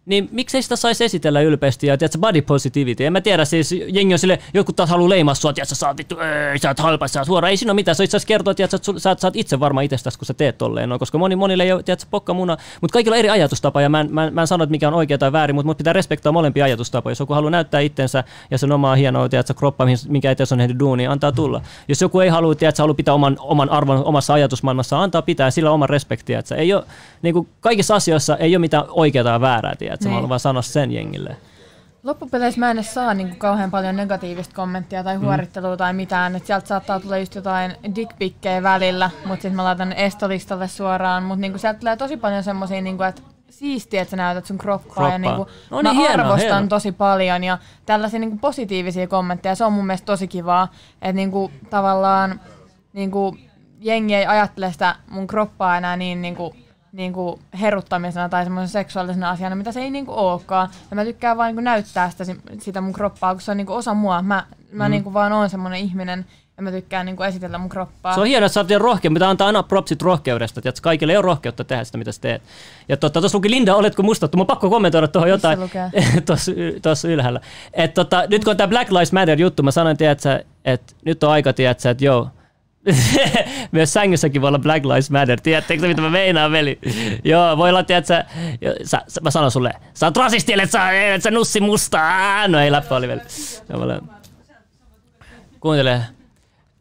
Niin 0.09 0.29
miksei 0.31 0.61
sitä 0.61 0.75
saisi 0.75 1.03
esitellä 1.03 1.41
ylpeästi 1.41 1.87
ja 1.87 1.97
tiedätkö, 1.97 2.17
body 2.17 2.41
positivity. 2.41 3.05
En 3.05 3.13
mä 3.13 3.21
tiedä, 3.21 3.45
siis 3.45 3.75
jengi 3.87 4.13
on 4.13 4.19
sille, 4.19 4.39
joku 4.53 4.73
taas 4.73 4.89
haluaa 4.89 5.09
leimaa 5.09 5.35
sua, 5.35 5.53
tiedätkö, 5.53 5.75
sä 5.75 5.87
oot 5.87 5.97
vittu, 5.97 6.15
ei, 6.51 6.59
sä 6.59 6.67
oot 6.69 6.79
halpa, 6.79 7.07
sä 7.07 7.19
oot 7.19 7.27
huora. 7.27 7.49
Ei 7.49 7.57
siinä 7.57 7.71
ole 7.71 7.75
mitään, 7.75 7.95
se 7.95 8.03
itse 8.03 8.17
asiassa 8.17 8.27
tiedätkö, 8.55 8.63
että 8.77 8.77
sä, 8.99 9.13
oot- 9.13 9.19
sä 9.19 9.27
oot 9.27 9.35
itse 9.35 9.59
varma 9.59 9.81
itsestäsi, 9.81 10.17
kun 10.19 10.25
sä 10.25 10.33
teet 10.33 10.57
tolleen, 10.57 10.89
no, 10.89 10.99
koska 10.99 11.17
moni, 11.17 11.35
monille 11.35 11.63
ei 11.63 11.71
ole, 11.71 11.83
tiedätkö, 11.83 12.07
pokka 12.11 12.33
muna, 12.33 12.57
mutta 12.81 12.93
kaikilla 12.93 13.15
on 13.15 13.19
eri 13.19 13.29
ajatustapa 13.29 13.81
ja 13.81 13.89
mä 13.89 13.99
en, 14.01 14.07
mä, 14.13 14.27
en, 14.27 14.33
mä 14.33 14.41
en 14.41 14.47
sano, 14.47 14.63
että 14.63 14.71
mikä 14.71 14.87
on 14.87 14.93
oikea 14.93 15.17
tai 15.17 15.31
väärin, 15.31 15.55
mutta 15.55 15.65
mut 15.67 15.77
pitää 15.77 15.93
respektoida 15.93 16.33
molempia 16.33 16.65
ajatustapoja. 16.65 17.11
Jos 17.11 17.19
joku 17.19 17.33
haluaa 17.33 17.51
näyttää 17.51 17.79
itsensä 17.79 18.23
ja 18.51 18.57
sen 18.57 18.71
omaa 18.71 18.95
hienoa, 18.95 19.29
tiedätkö, 19.29 19.53
kroppaa, 19.53 19.85
mihin- 19.85 19.99
minkä 20.11 20.31
eteen 20.31 20.47
on 20.51 20.57
tehnyt 20.57 20.79
duunia, 20.79 21.11
antaa 21.11 21.31
tulla. 21.31 21.61
Jos 21.87 22.01
joku 22.01 22.19
ei 22.19 22.29
halua, 22.29 22.55
tiedätkö, 22.55 22.83
haluaa 22.83 22.95
pitää 22.95 23.13
oman, 23.13 23.35
oman 23.39 23.69
arvon 23.69 24.05
omassa 24.05 24.33
ajatusmaailmassa, 24.33 25.01
antaa 25.01 25.21
pitää 25.21 25.51
sillä 25.51 25.71
oman 25.71 25.89
respektiä. 25.89 26.41
Ei 26.57 26.73
ole, 26.73 26.83
niin 27.21 27.33
kuin 27.33 27.47
kaikissa 27.59 27.95
asioissa 27.95 28.37
ei 28.37 28.55
ole 28.55 28.59
mitään 28.61 28.83
oikeaa 28.89 29.23
tai 29.23 29.41
väärää, 29.41 29.75
tiedätkö, 29.75 29.98
mä 30.03 30.09
Niin. 30.09 30.13
haluan 30.13 30.29
vaan 30.29 30.39
sanoa 30.39 30.61
sen 30.61 30.91
jengille. 30.91 31.37
Loppupeleissä 32.03 32.59
mä 32.59 32.71
en 32.71 32.77
edes 32.77 32.93
saa 32.93 33.13
niin 33.13 33.35
kauhean 33.35 33.71
paljon 33.71 33.95
negatiivista 33.95 34.55
kommenttia 34.55 35.03
tai 35.03 35.15
huorittelua 35.15 35.77
tai 35.77 35.93
mitään. 35.93 36.35
Et 36.35 36.45
sieltä 36.45 36.67
saattaa 36.67 36.99
tulla 36.99 37.17
just 37.17 37.35
jotain 37.35 37.75
dickpikkejä 37.95 38.63
välillä, 38.63 39.09
mutta 39.25 39.41
sitten 39.41 39.55
mä 39.55 39.63
laitan 39.63 39.93
estolistalle 39.93 40.67
suoraan. 40.67 41.23
Mutta 41.23 41.41
niinku 41.41 41.57
sieltä 41.57 41.79
tulee 41.79 41.95
tosi 41.95 42.17
paljon 42.17 42.43
semmosia, 42.43 42.81
niinku, 42.81 43.03
että 43.03 43.21
siistiä, 43.49 44.01
että 44.01 44.09
sä 44.09 44.17
näytät 44.17 44.45
sun 44.45 44.57
kroppaa. 44.57 44.93
Kroppaa. 44.93 45.11
Ja 45.11 45.17
niinku, 45.19 45.47
No 45.69 45.81
mä 45.81 45.89
niin, 45.89 45.97
hienoa, 46.01 46.25
arvostan 46.25 46.51
hienoa. 46.51 46.67
tosi 46.67 46.91
paljon 46.91 47.43
ja 47.43 47.57
tällaisia 47.85 48.19
niinku 48.19 48.37
positiivisia 48.37 49.07
kommentteja. 49.07 49.55
Se 49.55 49.65
on 49.65 49.73
mun 49.73 49.85
mielestä 49.85 50.05
tosi 50.05 50.27
kivaa. 50.27 50.67
Että 51.01 51.13
niinku, 51.13 51.51
tavallaan 51.69 52.41
niinku, 52.93 53.37
jengi 53.79 54.15
ei 54.15 54.25
ajattele 54.25 54.71
sitä 54.71 54.95
mun 55.09 55.27
kroppaa 55.27 55.77
enää 55.77 55.97
niin 55.97 56.21
niinku, 56.91 57.25
niinku 57.25 57.57
heruttamisena 57.61 58.29
tai 58.29 58.43
semmoisen 58.43 58.69
seksuaalisena 58.69 59.29
asiana, 59.29 59.55
mitä 59.55 59.71
se 59.71 59.81
ei 59.81 59.91
niinku 59.91 60.11
olekaan. 60.15 60.69
Ja 60.91 60.95
mä 60.95 61.05
tykkään 61.05 61.37
vaan 61.37 61.47
niinku 61.47 61.61
näyttää 61.61 62.09
sitä, 62.09 62.23
sitä 62.59 62.81
mun 62.81 62.93
kroppaa, 62.93 63.33
kun 63.33 63.41
se 63.41 63.51
on 63.51 63.57
niinku 63.57 63.73
osa 63.73 63.93
mua. 63.93 64.21
Mä, 64.21 64.43
mä 64.71 64.87
Mm. 64.87 64.91
niinku 64.91 65.13
vaan 65.13 65.31
oon 65.33 65.49
semmoinen 65.49 65.79
ihminen 65.79 66.25
ja 66.57 66.63
mä 66.63 66.71
tykkään 66.71 67.05
niinku 67.05 67.23
esitellä 67.23 67.57
mun 67.57 67.69
kroppaa. 67.69 68.13
Se 68.13 68.19
on 68.21 68.27
hienoa, 68.27 68.45
että 68.45 68.53
sä 68.53 68.59
oot 68.59 68.71
rohkea, 68.81 69.11
mitä 69.11 69.29
antaa 69.29 69.47
aina 69.47 69.63
propsit 69.63 70.01
rohkeudesta. 70.01 70.61
Tiedätkö, 70.61 70.81
kaikille 70.83 71.13
ei 71.13 71.17
ole 71.17 71.25
rohkeutta 71.25 71.63
tehdä 71.63 71.83
sitä, 71.83 71.97
mitä 71.97 72.11
sä 72.11 72.21
teet. 72.21 72.41
Ja 72.89 72.97
tuossa 72.97 73.37
luki 73.37 73.49
Linda, 73.49 73.75
oletko 73.75 74.03
mustattu? 74.03 74.37
Mä 74.37 74.45
pakko 74.45 74.69
kommentoida 74.69 75.07
tuohon 75.07 75.29
jotain. 75.29 75.59
tuossa 76.81 77.07
ylhäällä. 77.07 77.39
Et 77.73 77.93
tota, 77.93 78.23
nyt 78.29 78.43
kun 78.43 78.51
on 78.51 78.57
tämä 78.57 78.67
Black 78.67 78.91
Lives 78.91 79.13
Matter 79.13 79.39
juttu, 79.41 79.63
mä 79.63 79.71
sanoin, 79.71 79.97
tiedätkö, 79.97 80.43
että 80.65 80.93
nyt 81.05 81.23
on 81.23 81.31
aika, 81.31 81.53
tiedätkö, 81.53 81.89
että 81.89 82.05
joo, 82.05 82.27
myös 83.71 83.93
sängyssäkin 83.93 84.41
voi 84.41 84.47
olla 84.47 84.59
Black 84.59 84.85
Lives 84.85 85.11
Matter. 85.11 85.41
Tiedättekö 85.41 85.87
mitä 85.87 86.01
mä 86.01 86.09
meinaan, 86.09 86.51
veli? 86.51 86.79
Joo, 87.23 87.57
voi 87.57 87.69
olla, 87.69 87.83
tiedätkö, 87.83 88.23
jo, 88.61 88.75
sä, 88.83 89.01
sä, 89.07 89.21
mä 89.21 89.31
sanon 89.31 89.51
sulle, 89.51 89.73
sä 89.93 90.05
oot 90.05 90.17
rasisti, 90.17 90.53
että 90.53 90.65
sä, 90.67 91.13
et 91.13 91.23
sä 91.23 91.31
nussi 91.31 91.59
mustaa. 91.59 92.47
No 92.47 92.59
ei 92.59 92.71
läppä 92.71 92.95
oli 92.95 93.07
veli. 93.07 93.21
Kuuntele. 95.59 96.01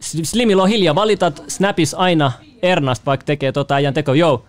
Slimillä 0.01 0.63
on 0.63 0.69
hiljaa. 0.69 0.95
Valitat 0.95 1.43
Snapis 1.49 1.95
aina 1.95 2.33
Ernast, 2.63 3.07
vaikka 3.07 3.25
tekee 3.25 3.53
tota 3.53 3.75
ajan 3.75 3.95
teko. 3.95 4.15
Joo, 4.15 4.45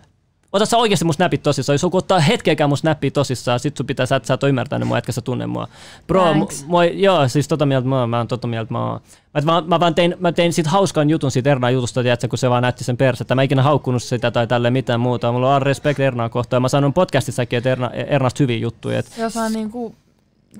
ota 0.53 0.65
sä 0.65 0.77
oikeasti 0.77 1.05
mun 1.05 1.13
snapit 1.13 1.43
tosissaan. 1.43 1.73
Jos 1.73 1.83
joku 1.83 1.97
ottaa 1.97 2.19
hetkeäkään 2.19 2.69
mun 2.69 2.77
snappia 2.77 3.11
tosissaan, 3.11 3.59
sit 3.59 3.77
sun 3.77 3.85
pitää, 3.85 4.05
sä 4.05 4.21
sä 4.23 4.33
et 4.33 4.43
ole 4.43 4.49
ymmärtänyt 4.49 4.87
mua, 4.87 4.97
etkä 4.97 5.11
sä 5.11 5.21
tunne 5.21 5.47
mua. 5.47 5.67
Bro, 6.07 6.23
Thanks. 6.23 6.63
mu- 6.63 6.67
mua, 6.67 6.85
joo, 6.85 7.27
siis 7.27 7.47
tota 7.47 7.65
mieltä 7.65 7.87
mä 7.87 7.99
oon, 7.99 8.09
mä 8.09 8.17
oon 8.17 8.27
tota 8.27 8.47
mieltä 8.47 8.73
mä 8.73 8.89
oon. 8.91 8.99
Mä, 9.33 9.41
mä, 9.41 9.63
mä 9.67 9.79
vaan 9.79 9.95
tein, 9.95 10.15
mä 10.19 10.31
tein 10.31 10.53
sit 10.53 10.67
hauskan 10.67 11.09
jutun 11.09 11.31
siitä 11.31 11.51
Ernaan 11.51 11.73
jutusta, 11.73 12.01
tiedätkö, 12.01 12.27
kun 12.27 12.37
se 12.37 12.49
vaan 12.49 12.63
näytti 12.63 12.83
sen 12.83 12.97
persettä. 12.97 13.35
Mä 13.35 13.41
en 13.41 13.45
ikinä 13.45 13.63
haukkunut 13.63 14.03
sitä 14.03 14.31
tai 14.31 14.47
tälle 14.47 14.69
mitään 14.69 14.99
muuta. 14.99 15.31
Mulla 15.31 15.55
on 15.55 15.61
respect 15.61 15.99
Ernaan 15.99 16.29
kohtaan. 16.29 16.61
Mä 16.61 16.69
sanon 16.69 16.93
podcastissakin, 16.93 17.57
että 17.57 17.71
Erna, 17.71 17.89
Ernast 17.89 18.39
hyviä 18.39 18.57
juttuja. 18.57 18.99
Et 18.99 19.05
Se 19.05 19.25
osaa 19.25 19.49
niinku 19.49 19.95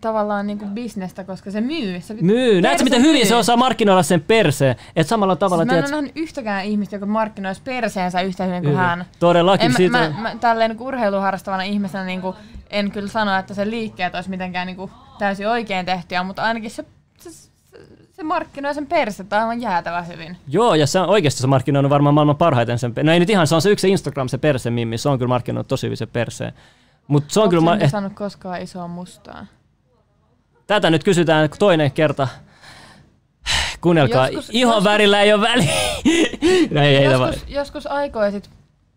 tavallaan 0.02 0.48
niinku 0.48 0.66
bisnestä, 0.66 1.24
koska 1.24 1.52
se 1.52 1.62
myy. 1.62 2.02
Se 2.02 2.14
Myy. 2.22 2.62
Näetkö, 2.62 2.68
perse 2.70 2.84
miten 2.84 3.02
hyvin 3.02 3.20
myy. 3.20 3.26
se 3.26 3.36
osaa 3.36 3.58
markkinoida 3.58 4.04
sen 4.04 4.22
perseen? 4.22 4.76
Et 4.96 5.08
samalla 5.08 5.36
tavalla, 5.36 5.64
Siis 5.64 5.68
mä 5.72 5.74
en 5.74 5.78
ole 5.78 5.88
tiedät, 5.88 6.02
nähnyt 6.02 6.18
yhtäkään 6.24 6.66
ihmistä, 6.66 6.96
joka 6.96 7.06
markkinoisi 7.06 7.62
perseensä 7.64 8.22
yhtä 8.22 8.44
hyvin 8.44 8.64
kuin 8.64 8.76
hän. 8.76 9.06
Todellakin. 9.20 9.66
En, 9.66 9.74
siitä 9.74 9.98
mä, 9.98 10.14
mä, 10.22 10.36
tälleen 10.40 10.72
niin 10.72 10.82
urheiluharrastavana 10.82 11.64
ihmisenä 11.64 12.06
niin 12.06 12.22
kuin, 12.22 12.36
en 12.70 12.92
kyllä 12.92 13.08
sano, 13.08 13.38
että 13.38 13.54
se 13.54 13.70
liikkeet 13.70 14.16
olisi 14.16 14.30
mitenkään 14.30 14.68
niin 14.68 14.78
kuin, 14.78 14.92
täysin 15.20 15.48
oikein 15.48 15.86
tehtyä, 15.86 16.24
mutta 16.24 16.42
ainakin 16.44 16.72
se, 16.72 16.86
se, 17.18 17.32
se, 17.32 17.48
se 18.14 18.24
markkinoi 18.24 18.74
sen 18.74 18.88
persettä 18.88 19.40
aivan 19.40 19.62
jäätävän 19.62 20.08
hyvin. 20.08 20.38
Joo, 20.48 20.76
ja 20.76 20.88
se 20.88 21.00
on 21.00 21.10
oikeasti 21.10 21.42
se 21.42 21.48
markkinoinut 21.48 21.90
varmaan 21.90 22.14
maailman 22.14 22.38
parhaiten 22.38 22.80
sen. 22.80 22.94
No 23.04 23.12
ei 23.12 23.20
nyt 23.20 23.30
ihan, 23.30 23.48
se 23.48 23.56
on 23.56 23.62
se 23.62 23.70
yksi 23.70 23.90
Instagram, 23.90 24.28
se 24.28 24.38
perse 24.38 24.70
mimmi, 24.70 24.98
se 24.98 25.10
on 25.10 25.18
kyllä 25.18 25.30
markkinoinut 25.30 25.68
tosi 25.68 25.88
hyvin 25.88 25.98
se 25.98 26.06
perseen. 26.06 26.54
Mutta 27.08 27.34
se 27.34 27.40
on 27.40 27.50
kyllä, 27.50 27.60
Onko 27.60 27.76
ma- 27.76 27.84
eh, 27.84 27.92
saanut 27.92 28.14
koskaan 28.14 28.62
isoa 28.62 28.88
mustaa? 28.88 29.46
Tätä 30.70 30.90
nyt 30.90 31.04
kysytään 31.04 31.50
toinen 31.60 31.92
kerta. 31.92 32.28
Kuunnelkaa, 33.82 34.30
Joskus- 34.30 34.50
ihon 34.54 34.74
joskus- 34.74 34.84
värillä 34.84 35.22
ei 35.22 35.34
ole 35.34 35.42
väliä. 35.42 35.72
no 36.72 36.82
ei, 36.82 36.96
ei 36.96 37.10
tämä. 37.10 37.28
Joskus, 37.28 37.50
joskus 37.50 37.88
aikoisit, 37.88 38.50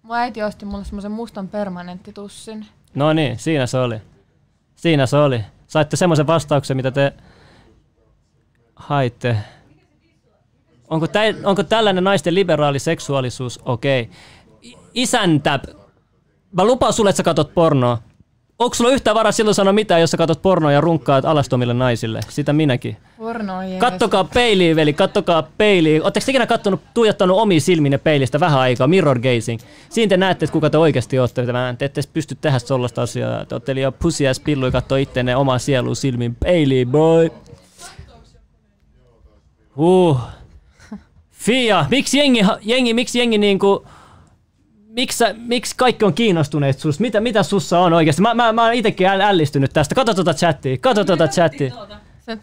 mun 0.03 0.17
äiti 0.17 0.43
osti 0.43 0.65
mulle 0.65 0.85
semmoisen 0.85 1.13
mustan 1.13 1.49
permanenttitussin. 1.49 2.67
No 2.95 3.13
niin, 3.13 3.39
siinä 3.39 3.67
se 3.67 3.79
oli. 3.79 3.97
Siinä 4.75 5.07
se 5.07 5.17
oli. 5.17 5.41
Saitte 5.67 5.97
semmoisen 5.97 6.27
vastauksen, 6.27 6.77
mitä 6.77 6.91
te 6.91 7.13
haitte. 8.77 9.37
Onko, 10.91 11.07
tä, 11.07 11.21
onko 11.45 11.63
tällainen 11.63 12.05
naisten 12.05 12.35
liberaali 12.35 12.79
seksuaalisuus 12.79 13.61
okei? 13.65 14.03
Okay. 14.03 14.15
Isäntä, 14.95 15.61
mä 16.53 16.65
lupaan 16.65 16.93
sulle, 16.93 17.11
että 17.11 17.17
sä 17.17 17.23
katot 17.23 17.55
pornoa. 17.55 17.99
Onko 18.62 18.75
sulla 18.75 18.90
yhtään 18.90 19.14
varaa 19.14 19.33
silloin 19.33 19.55
sanoa 19.55 19.72
mitään, 19.72 20.01
jos 20.01 20.11
sä 20.11 20.16
katot 20.16 20.42
pornoa 20.42 20.72
ja 20.72 20.81
runkkaat 20.81 21.25
alastomille 21.25 21.75
naisille? 21.75 22.20
Sitä 22.29 22.53
minäkin. 22.53 22.96
Porno 23.18 23.62
jees. 23.62 23.81
Kattokaa 23.81 24.25
peiliin, 24.25 24.77
veli, 24.77 24.92
kattokaa 24.92 25.42
peiliin. 25.59 26.03
Oletteko 26.03 26.25
te 26.25 26.31
ikinä 26.31 26.46
kattonut, 26.46 26.81
tuijottanut 26.94 27.38
omiin 27.38 27.61
silmiin 27.61 28.01
peilistä 28.05 28.40
vähän 28.40 28.61
aikaa, 28.61 28.87
mirror 28.87 29.18
gazing? 29.18 29.61
Siinä 29.88 30.09
te 30.09 30.16
näette, 30.16 30.44
että 30.44 30.53
kuka 30.53 30.70
te 30.70 30.79
oikeasti 30.79 31.18
olette. 31.18 31.44
Te 31.79 31.85
ette 31.85 32.01
pysty 32.12 32.35
tehdä 32.40 32.59
sellaista 32.59 33.03
asiaa. 33.03 33.44
Te 33.44 33.55
olette 33.55 33.75
liian 33.75 33.92
pussy 33.92 34.25
ja 34.25 34.35
spillu 34.35 34.64
ja 34.64 34.72
katsoo 34.72 34.98
ittenne 34.98 35.37
omaa 35.37 35.59
sieluun 35.59 35.96
silmiin 35.96 36.35
peiliin, 36.35 36.88
boy. 36.88 37.31
Huh. 39.77 40.20
Fia, 41.31 41.87
miksi 41.90 42.18
jengi, 42.18 42.40
jengi, 42.62 42.94
miksi 42.94 43.18
jengi 43.18 43.38
niinku, 43.38 43.87
miksi, 44.92 45.18
sä- 45.18 45.35
miksi 45.38 45.76
kaikki 45.76 46.05
on 46.05 46.14
kiinnostuneet 46.14 46.78
susta? 46.78 47.00
Mitä, 47.00 47.20
mitä 47.20 47.42
sussa 47.42 47.78
on 47.78 47.92
oikeasti? 47.92 48.22
Mä, 48.22 48.35
mä, 48.35 48.52
mä 48.52 48.62
oon 48.64 48.74
itekin 48.74 49.07
äl- 49.07 49.22
ällistynyt 49.22 49.72
tästä. 49.72 49.94
Kato 49.94 50.14
tuota 50.14 50.35
chattia, 50.35 50.76
kato 50.78 51.05
tuota 51.05 51.28
chattia. 51.28 51.74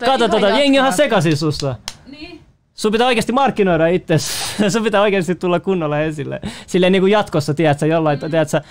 Kato 0.06 0.30
tuota, 0.30 0.50
jengi 0.50 0.80
on 0.80 0.86
ihan 0.86 0.94
sekaisin 0.94 1.38
susta. 1.38 1.76
Niin. 2.08 2.42
Sun 2.74 2.92
pitää 2.92 3.08
oikeasti 3.08 3.32
markkinoida 3.32 3.88
itse. 3.88 4.18
Sun 4.70 4.84
pitää 4.84 5.02
oikeasti 5.02 5.36
tulla 5.36 5.60
kunnolla 5.60 6.00
esille. 6.00 6.40
Silleen 6.68 6.92
niin 6.92 7.02
kuin 7.02 7.12
jatkossa, 7.12 7.54
tiedätkö, 7.54 7.86
jollain, 7.86 8.20
tiedätkö, 8.20 8.62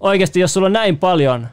oikeasti 0.00 0.40
jos 0.40 0.54
sulla 0.54 0.66
on 0.66 0.72
näin 0.72 0.98
paljon, 0.98 1.48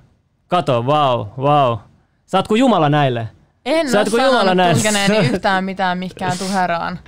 kato, 0.48 0.86
vau, 0.86 1.26
vau. 1.38 1.78
Sä 2.26 2.38
oot 2.38 2.48
kuin 2.48 2.60
Jumala 2.60 2.90
näille. 2.90 3.28
En 3.66 3.90
Sä 3.92 3.98
ole 3.98 4.02
oot 4.02 4.10
kuin 4.10 4.24
Jumala 4.24 4.74
tunkeneeni 4.74 5.18
yhtään 5.34 5.64
mitään 5.64 5.98
mihinkään 5.98 6.38
tuheraan. 6.38 7.00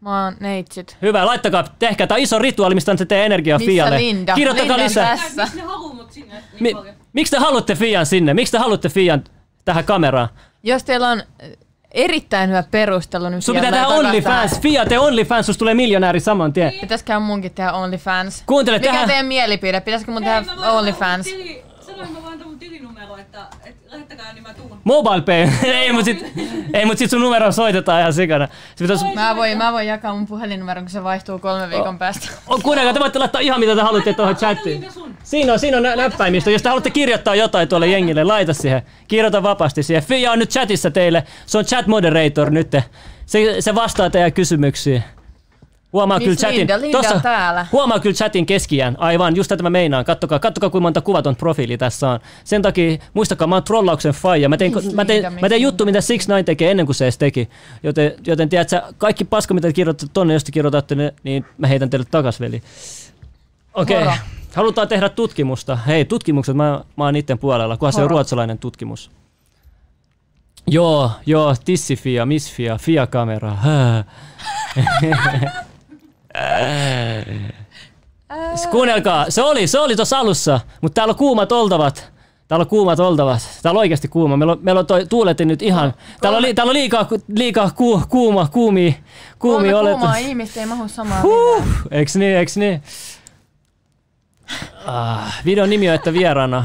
Mä 0.00 0.24
oon 0.24 0.36
neitsyt. 0.40 0.96
Hyvä, 1.02 1.26
laittakaa, 1.26 1.64
tehkää. 1.78 2.06
Tää 2.06 2.14
on 2.16 2.20
iso 2.22 2.38
rituaali, 2.38 2.74
mistä 2.74 2.96
te 2.96 3.04
teidän 3.04 3.26
energiaa 3.26 3.58
Missä 3.58 3.70
Fialle. 3.70 3.98
Linda? 3.98 4.34
Kirjoittakaa 4.34 4.76
Linda 4.76 4.88
lisää. 4.88 5.16
tässä. 5.16 5.42
Miksi 5.42 5.56
ne 5.56 5.62
haluaa 5.62 5.94
mut 5.94 6.12
sinne 6.12 6.34
niin 6.34 6.44
Mi- 6.60 6.74
paljon? 6.74 6.94
miksi 7.12 7.30
te 7.30 7.38
haluatte 7.38 7.74
Fian 7.74 8.06
sinne? 8.06 8.34
Miksi 8.34 8.50
te 8.52 8.58
haluatte 8.58 8.88
Fian 8.88 9.24
tähän 9.64 9.84
kameraan? 9.84 10.28
Jos 10.62 10.84
teillä 10.84 11.08
on 11.08 11.18
äh, 11.42 11.48
erittäin 11.90 12.48
hyvä 12.50 12.62
perustelu, 12.70 13.28
niin 13.28 13.42
Sun 13.42 13.54
pitää 13.56 13.70
tehdä 13.72 13.86
OnlyFans. 13.86 14.60
Fia, 14.60 14.86
tee 14.86 14.98
OnlyFans, 14.98 15.46
susta 15.46 15.58
tulee 15.58 15.74
miljonääri 15.74 16.20
saman 16.20 16.52
tien. 16.52 16.70
tähän. 16.70 16.80
Pitäisikö 16.80 17.18
munkin 17.20 17.52
tehdä 17.54 17.72
OnlyFans? 17.72 18.42
Kuuntele, 18.46 18.78
Mikä 18.78 18.88
tähän- 18.90 19.02
on 19.02 19.08
teidän 19.08 19.26
mielipide? 19.26 19.80
Pitäisikö 19.80 20.12
mun 20.12 20.22
tehdä 20.22 20.40
Hei, 20.40 20.50
antaa 20.50 20.72
OnlyFans? 20.72 21.26
mun 21.26 21.36
Tili, 21.36 21.62
sanoin 21.86 22.12
mä 22.12 22.22
voin 22.22 22.32
antaa 22.32 22.48
mun 22.48 22.58
tilinumero, 22.58 23.16
että, 23.16 23.46
että 23.64 23.77
lähettäkää 23.90 24.32
niin 24.32 24.42
mä 24.42 24.54
tuun. 24.54 24.78
Mobile 24.84 25.20
pay. 25.20 25.48
ei, 25.72 25.92
mut 25.92 26.04
sit, 26.04 26.24
ei, 26.74 26.84
mut 26.86 26.98
sit 26.98 27.10
sun 27.10 27.20
numero 27.20 27.52
soitetaan 27.52 28.00
ihan 28.00 28.12
sikana. 28.12 28.48
Pitäis, 28.78 29.00
Mä 29.14 29.36
voin, 29.36 29.58
mä 29.58 29.72
voin 29.72 29.86
jakaa 29.86 30.14
mun 30.14 30.26
puhelinnumeron, 30.26 30.84
kun 30.84 30.90
se 30.90 31.04
vaihtuu 31.04 31.38
kolme 31.38 31.70
viikon 31.70 31.98
päästä. 31.98 32.28
Oh, 32.46 32.62
kuunnelkaa, 32.62 32.92
te 32.92 33.00
voitte 33.00 33.18
laittaa 33.18 33.40
ihan 33.40 33.60
mitä 33.60 33.74
te 33.76 33.82
haluatte 33.82 34.12
tuohon 34.12 34.36
chattiin. 34.36 34.88
Siinä 35.22 35.52
on, 35.52 35.58
siinä 35.58 35.76
on 35.76 35.82
nä- 35.82 35.96
näppäimistö. 35.96 36.50
Jos 36.50 36.62
te 36.62 36.68
haluatte 36.68 36.90
kirjoittaa 36.90 37.34
jotain 37.34 37.68
tuolle 37.68 37.86
jengille, 37.86 38.24
laita 38.24 38.54
siihen. 38.54 38.82
Kirjoita 39.08 39.42
vapaasti 39.42 39.82
siihen. 39.82 40.02
Fia 40.02 40.32
on 40.32 40.38
nyt 40.38 40.50
chatissa 40.50 40.90
teille. 40.90 41.24
Se 41.46 41.58
on 41.58 41.64
chat 41.64 41.86
moderator 41.86 42.50
nyt. 42.50 42.76
Se, 43.26 43.56
se 43.60 43.74
vastaa 43.74 44.10
teidän 44.10 44.32
kysymyksiin. 44.32 45.04
Huomaa 45.92 46.20
kyllä 46.20 46.36
chatin. 46.36 46.58
Linda? 46.58 46.80
Linda 46.80 46.98
on 47.14 47.22
täällä. 47.22 47.66
Huomaa 47.72 48.00
kyllä 48.00 48.14
chatin 48.14 48.46
keskiään. 48.46 48.96
Aivan, 48.98 49.36
just 49.36 49.48
tätä 49.48 49.62
mä 49.62 49.70
meinaan. 49.70 50.04
Kattokaa, 50.04 50.38
kattokaa 50.38 50.70
kuinka 50.70 50.82
monta 50.82 51.00
kuvaton 51.00 51.36
profiili 51.36 51.78
tässä 51.78 52.10
on. 52.10 52.20
Sen 52.44 52.62
takia, 52.62 52.98
muistakaa, 53.14 53.48
mä 53.48 53.54
oon 53.54 53.64
trollauksen 53.64 54.12
faija. 54.12 54.48
Mä 54.48 54.56
tein, 54.56 54.74
Miss 54.74 54.94
mä 54.94 55.04
tein, 55.04 55.22
Linda, 55.22 55.40
mä 55.40 55.48
tein 55.48 55.62
juttu, 55.62 55.84
mitä 55.84 56.00
Six 56.00 56.28
Nine 56.28 56.42
tekee 56.42 56.70
ennen 56.70 56.86
kuin 56.86 56.96
se 56.96 57.04
edes 57.04 57.18
teki. 57.18 57.48
Joten, 57.82 58.12
joten 58.26 58.48
tiedätkö, 58.48 58.82
kaikki 58.98 59.24
paska, 59.24 59.54
mitä 59.54 59.68
te 59.68 59.72
kirjoitatte 59.72 60.12
tonne, 60.12 60.34
jos 60.34 60.44
te 60.44 60.52
kirjoitatte 60.52 60.94
ne, 60.94 61.14
niin 61.22 61.44
mä 61.58 61.66
heitän 61.66 61.90
teille 61.90 62.06
takas, 62.10 62.40
veli. 62.40 62.62
Okei. 63.74 63.96
Okay. 63.96 64.08
Moro. 64.08 64.18
Halutaan 64.54 64.88
tehdä 64.88 65.08
tutkimusta. 65.08 65.76
Hei, 65.76 66.04
tutkimukset, 66.04 66.56
mä, 66.56 66.84
mä 66.96 67.04
oon 67.04 67.14
niiden 67.14 67.38
puolella, 67.38 67.76
kunhan 67.76 67.92
se 67.92 68.00
on 68.00 68.04
Moro. 68.04 68.12
ruotsalainen 68.12 68.58
tutkimus. 68.58 69.10
Joo, 70.66 71.10
joo, 71.26 71.54
tissifia, 71.64 72.26
misfia, 72.26 72.78
fia-kamera. 72.78 73.56
Hää. 76.38 77.24
Kuunnelkaa, 78.70 79.26
se 79.28 79.42
oli, 79.42 79.66
se 79.66 79.78
oli 79.78 79.96
tuossa 79.96 80.18
alussa, 80.18 80.60
mutta 80.80 80.94
täällä 80.94 81.12
on 81.12 81.16
kuumat 81.18 81.52
oltavat. 81.52 82.12
Täällä 82.48 82.62
on 82.62 82.68
kuumat 82.68 83.00
oltavat. 83.00 83.42
Täällä 83.62 83.78
on 83.78 83.80
oikeasti 83.80 84.08
kuuma. 84.08 84.36
Meillä 84.36 84.52
on, 84.52 84.58
meillä 84.62 84.78
on 84.78 84.86
toi 84.86 85.06
tuuletin 85.06 85.48
nyt 85.48 85.62
ihan... 85.62 85.94
Täällä 86.20 86.36
on, 86.36 86.42
li, 86.42 86.54
täällä 86.54 86.70
on 86.70 86.74
liikaa, 86.74 87.08
liikaa 87.36 87.70
ku, 87.70 88.02
kuuma, 88.08 88.48
kuumia, 88.52 88.92
kuumia 89.38 89.72
Kolme 89.72 89.90
kuumaa 89.90 90.16
ihmistä 90.16 90.60
ei 90.60 90.66
mahu 90.66 90.88
samaan 90.88 91.22
Huh, 91.22 91.64
eiks 91.90 92.16
niin, 92.16 92.36
eiks 92.36 92.56
niin? 92.56 92.82
Ah, 94.86 95.40
videon 95.44 95.70
nimi 95.70 95.88
on, 95.88 95.94
että 95.94 96.12
vieraana. 96.12 96.64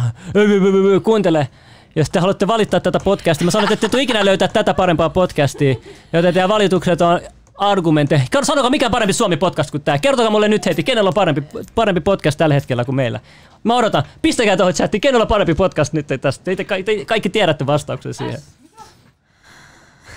Kuuntele, 1.04 1.48
jos 1.96 2.10
te 2.10 2.20
haluatte 2.20 2.48
valittaa 2.48 2.80
tätä 2.80 3.00
podcastia, 3.04 3.46
mä 3.46 3.52
sanon, 3.52 3.74
että 3.74 3.86
ette 3.86 4.02
ikinä 4.02 4.26
löytää 4.26 4.48
tätä 4.48 4.74
parempaa 4.74 5.10
podcastia, 5.10 5.76
joten 6.14 6.34
teidän 6.34 6.50
valitukset 6.50 7.02
on 7.02 7.22
argumenteja. 7.58 8.22
Sanokaa, 8.44 8.70
mikä 8.70 8.90
parempi 8.90 9.14
Suomi-podcast 9.14 9.72
kuin 9.72 9.84
tämä. 9.84 9.98
Kertokaa 9.98 10.30
mulle 10.30 10.48
nyt 10.48 10.66
heti, 10.66 10.84
kenellä 10.84 11.08
on 11.08 11.14
parempi, 11.14 11.44
parempi 11.76 12.02
podcast 12.02 12.38
tällä 12.38 12.54
hetkellä 12.54 12.86
kuin 12.86 12.96
meillä. 12.96 13.20
Mä 13.64 13.76
odotan. 13.76 14.04
Pistäkää 14.22 14.58
tuohon 14.58 14.74
chattiin, 14.74 15.02
kenellä 15.02 15.22
on 15.22 15.28
parempi 15.28 15.54
podcast 15.56 15.94
nyt 15.94 16.08
tästä. 16.22 16.44
Te, 16.44 16.56
te, 16.56 16.64
te 16.64 17.06
kaikki 17.06 17.30
tiedätte 17.30 17.66
vastauksen 17.66 18.14
siihen. 18.14 18.40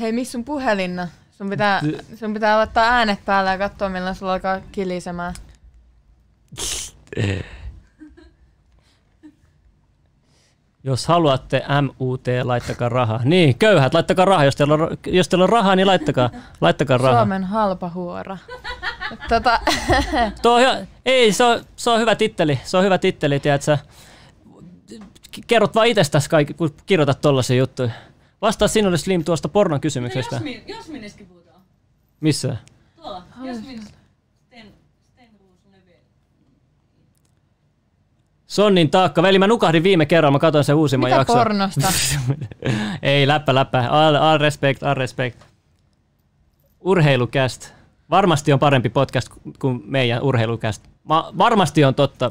Hei, 0.00 0.12
missä 0.12 0.32
sun 0.32 0.44
puhelinna? 0.44 1.08
Sun 1.38 1.50
pitää, 1.50 1.82
sun 2.20 2.34
pitää 2.34 2.56
laittaa 2.56 2.84
äänet 2.84 3.24
päälle 3.24 3.50
ja 3.50 3.58
katsoa, 3.58 3.88
milloin 3.88 4.14
sulla 4.14 4.32
alkaa 4.32 4.60
kilisemään. 4.72 5.34
Jos 10.84 11.06
haluatte 11.06 11.62
MUT, 11.82 12.24
laittakaa 12.42 12.88
rahaa. 12.88 13.20
Niin, 13.24 13.58
köyhät, 13.58 13.94
laittakaa 13.94 14.24
rahaa. 14.24 14.44
Jos 14.44 14.56
teillä 14.56 14.74
on, 14.74 14.98
jos 15.06 15.28
teillä 15.28 15.42
on 15.42 15.48
rahaa, 15.48 15.76
niin 15.76 15.86
laittakaa, 15.86 16.30
laittakaa 16.60 16.98
rahaa. 16.98 17.20
Suomen 17.20 17.44
halpa 17.44 17.90
huora. 17.94 18.38
tota, 19.28 19.60
Tuo 20.42 20.54
on 20.54 20.86
ei, 21.06 21.32
se 21.32 21.44
on, 21.44 21.60
se 21.76 21.90
on 21.90 22.00
hyvä 22.00 22.14
titteli. 22.14 22.60
Se 22.64 22.76
on 22.76 22.84
hyvä 22.84 22.98
titteli, 22.98 23.40
tiedätkö? 23.40 23.78
Kerrot 25.46 25.74
vaan 25.74 25.86
itsestäsi 25.86 26.30
kaikki, 26.30 26.54
kun 26.54 26.70
kirjoitat 26.86 27.20
tollaisia 27.20 27.56
juttuja. 27.56 27.90
Vastaa 28.42 28.68
sinulle 28.68 28.98
Slim 28.98 29.24
tuosta 29.24 29.48
pornon 29.48 29.80
kysymyksestä. 29.80 30.36
Jasmin, 30.36 30.62
Jasminiskin 30.66 31.26
puhutaan. 31.26 31.60
Missä? 32.20 32.56
Tuolla, 32.96 33.22
Jasmin 33.42 33.80
Sonnin 38.50 38.90
taakka. 38.90 39.22
Veli, 39.22 39.38
mä 39.38 39.46
nukahdin 39.46 39.82
viime 39.82 40.06
kerralla, 40.06 40.32
mä 40.32 40.38
katsoin 40.38 40.64
sen 40.64 40.76
uusimman 40.76 41.10
mitä 41.10 41.18
jakson. 41.20 41.36
pornosta? 41.36 41.92
Ei, 43.02 43.26
läppä, 43.26 43.54
läppä. 43.54 43.88
All, 43.88 44.14
all 44.14 44.38
respect, 44.38 44.82
all 44.82 44.94
respect. 44.94 45.40
Urheilukäst. 46.80 47.72
Varmasti 48.10 48.52
on 48.52 48.58
parempi 48.58 48.88
podcast 48.88 49.28
kuin 49.58 49.82
meidän 49.84 50.22
urheilukäst. 50.22 50.82
Ma, 51.04 51.32
varmasti 51.38 51.84
on 51.84 51.94
totta. 51.94 52.30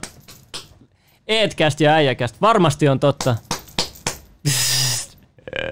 Eetkäst 1.28 1.80
ja 1.80 1.92
äijäkäst. 1.92 2.42
Varmasti 2.42 2.90
on 2.90 3.00
totta. 3.00 3.36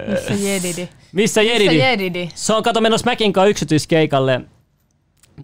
Missä 0.08 0.34
jedidi? 0.34 0.80
Missä 0.80 0.92
Missä 1.12 1.42
Jedidi? 1.42 1.78
jedidi? 1.78 2.28
Se 2.34 2.52
on 2.52 2.62
kato 2.62 2.80
menossa 2.80 3.04
Mäkin 3.04 3.32
kanssa 3.32 3.48
yksityiskeikalle, 3.48 4.40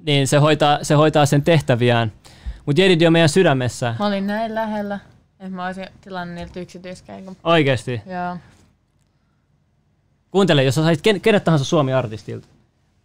niin 0.07 0.29
se 0.29 0.37
hoitaa, 0.37 0.79
se 0.83 0.95
hoitaa 0.95 1.27
sen 1.27 1.43
tehtäviään. 1.43 2.13
Mutta 2.67 2.81
Jedidi 2.81 3.07
on 3.07 3.13
meidän 3.13 3.29
sydämessä. 3.29 3.95
Mä 3.99 4.07
olin 4.07 4.27
näin 4.27 4.55
lähellä. 4.55 4.99
Että 5.41 5.57
mä 5.57 5.67
olisin 5.67 5.87
tilannut 6.01 6.35
niiltä 6.35 6.61
yksityiskeikon. 6.61 7.37
Oikeesti. 7.45 8.01
Joo. 8.07 8.37
Kuuntele, 10.31 10.65
jos 10.65 10.75
sä 10.75 10.83
saisit 10.83 11.03
ken, 11.03 11.21
kenet 11.21 11.45
tahansa 11.45 11.65
Suomi-artistilta. 11.65 12.49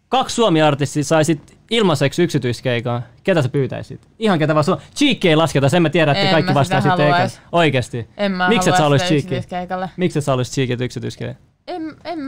Kaksi 0.10 0.36
Suomi-artistia 0.36 1.04
saisit 1.04 1.58
ilmaiseksi 1.72 2.24
yksityiskeikan. 2.24 3.04
Ketä 3.24 3.42
sä 3.42 3.50
pyytäisit? 3.50 4.08
Ihan 4.20 4.40
ketä 4.40 4.54
vaan 4.54 4.64
sun. 4.64 4.78
Cheekki 4.96 5.30
ei 5.30 5.36
lasketa, 5.36 5.70
sen 5.70 5.82
mä 5.82 5.90
tiedän, 5.90 6.16
että 6.16 6.28
En 6.28 6.32
kaikki 6.32 6.54
vastaa 6.54 6.82
sitten 6.82 7.12
haluais. 7.12 7.42
Oikeesti. 7.52 8.08
En 8.18 8.32
mä 8.32 8.50
Miksi 8.50 8.70
et 8.70 8.76
sä 8.76 8.78
halua 8.78 8.84
haluaisit 8.84 9.08
sitä 9.08 9.16
yksityiskeikalle. 9.18 9.90
Miksi 9.98 10.20
et 10.20 10.26
sä 10.26 10.32
haluaisit 10.32 10.54
Cheekit 10.54 10.82
yksityiskeikan? 10.82 11.36
En, 11.68 11.96
en, 12.04 12.20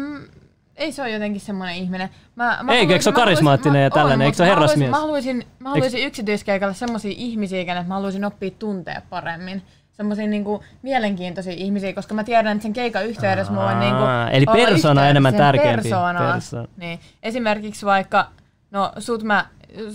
ei 0.82 0.92
se 0.92 1.02
ole 1.02 1.10
jotenkin 1.12 1.42
semmoinen 1.42 1.76
ihminen. 1.76 2.10
Mä, 2.36 2.60
mä 2.64 2.72
Eikö, 2.74 2.94
eikö 2.94 3.04
se 3.04 3.10
ole 3.10 3.14
mä 3.14 3.20
haluaisin- 3.20 3.36
karismaattinen 3.46 3.84
ja 3.84 3.90
tällainen? 3.90 4.20
on, 4.20 4.26
Eikö 4.26 4.36
se 4.38 4.44
ole 4.44 4.50
mutta 4.50 4.60
mä 4.62 4.66
haluaisin- 4.66 4.80
herrasmies? 4.80 4.92
Mä 4.92 5.00
haluaisin, 5.00 5.46
mä 5.60 5.70
haluaisin 5.70 6.08
yksityiskeikalle 6.08 6.74
semmoisia 6.74 7.14
ihmisiä, 7.18 7.66
kenet 7.66 7.88
mä 7.88 7.94
haluaisin 7.94 8.26
oppia 8.26 8.52
tuntea 8.60 9.02
paremmin. 9.10 9.62
Semmoisia 9.92 10.28
niinku 10.28 10.64
mielenkiintoisia 10.82 11.54
ihmisiä, 11.54 11.94
koska 11.94 12.14
mä 12.14 12.24
tiedän, 12.24 12.52
että 12.58 12.64
sen 12.64 12.74
keikan 12.74 13.06
yhteydessä 13.06 13.54
mä 13.54 13.64
voin 13.64 13.80
niinku 13.80 14.04
eli 14.32 14.46
persona 14.46 15.02
on 15.02 15.08
enemmän 15.08 15.36
tärkeämpi. 15.36 15.82
Persoona. 15.90 16.40
Niin. 16.78 17.00
Esimerkiksi 17.24 17.86
vaikka, 17.86 18.28
no 18.72 18.92
sut 18.98 19.24
mä, 19.24 19.46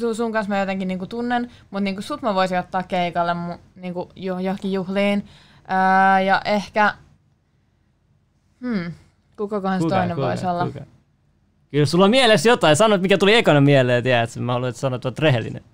su, 0.01 0.15
sun 0.15 0.33
kanssa 0.33 0.49
mä 0.55 0.59
jotenkin 0.61 0.89
niinku 0.89 1.07
tunnen, 1.07 1.51
mutta 1.71 1.81
niinku 1.81 2.03
sut 2.03 2.23
mä 2.23 2.35
voisin 2.35 2.59
ottaa 2.59 2.83
keikalle 2.83 3.35
mu, 3.35 3.55
niinku 3.77 4.13
jo, 4.17 4.39
johonkin 4.39 4.73
juhliin. 4.73 5.27
Ää, 5.69 6.21
ja 6.21 6.43
ehkä, 6.45 6.95
hmm, 8.61 8.93
kukakohan 9.37 9.79
se 9.79 9.83
Kuka, 9.83 9.97
toinen 9.97 10.17
kuka, 10.17 10.27
voisi 10.29 10.47
olla. 10.47 10.67
kuka? 10.67 10.81
Kyllä 11.71 11.87
sulla 11.87 12.05
on 12.05 12.11
mielessä 12.11 12.49
jotain. 12.49 12.77
Sanot, 12.77 13.01
mikä 13.01 13.19
tuli 13.19 13.35
ekana 13.35 13.61
mieleen, 13.61 14.03
tiedätkö? 14.03 14.41
Mä 14.41 14.53
haluan, 14.53 14.69
että 14.69 14.81
sanot, 14.81 15.07
että 15.07 15.23
rehellinen. 15.23 15.65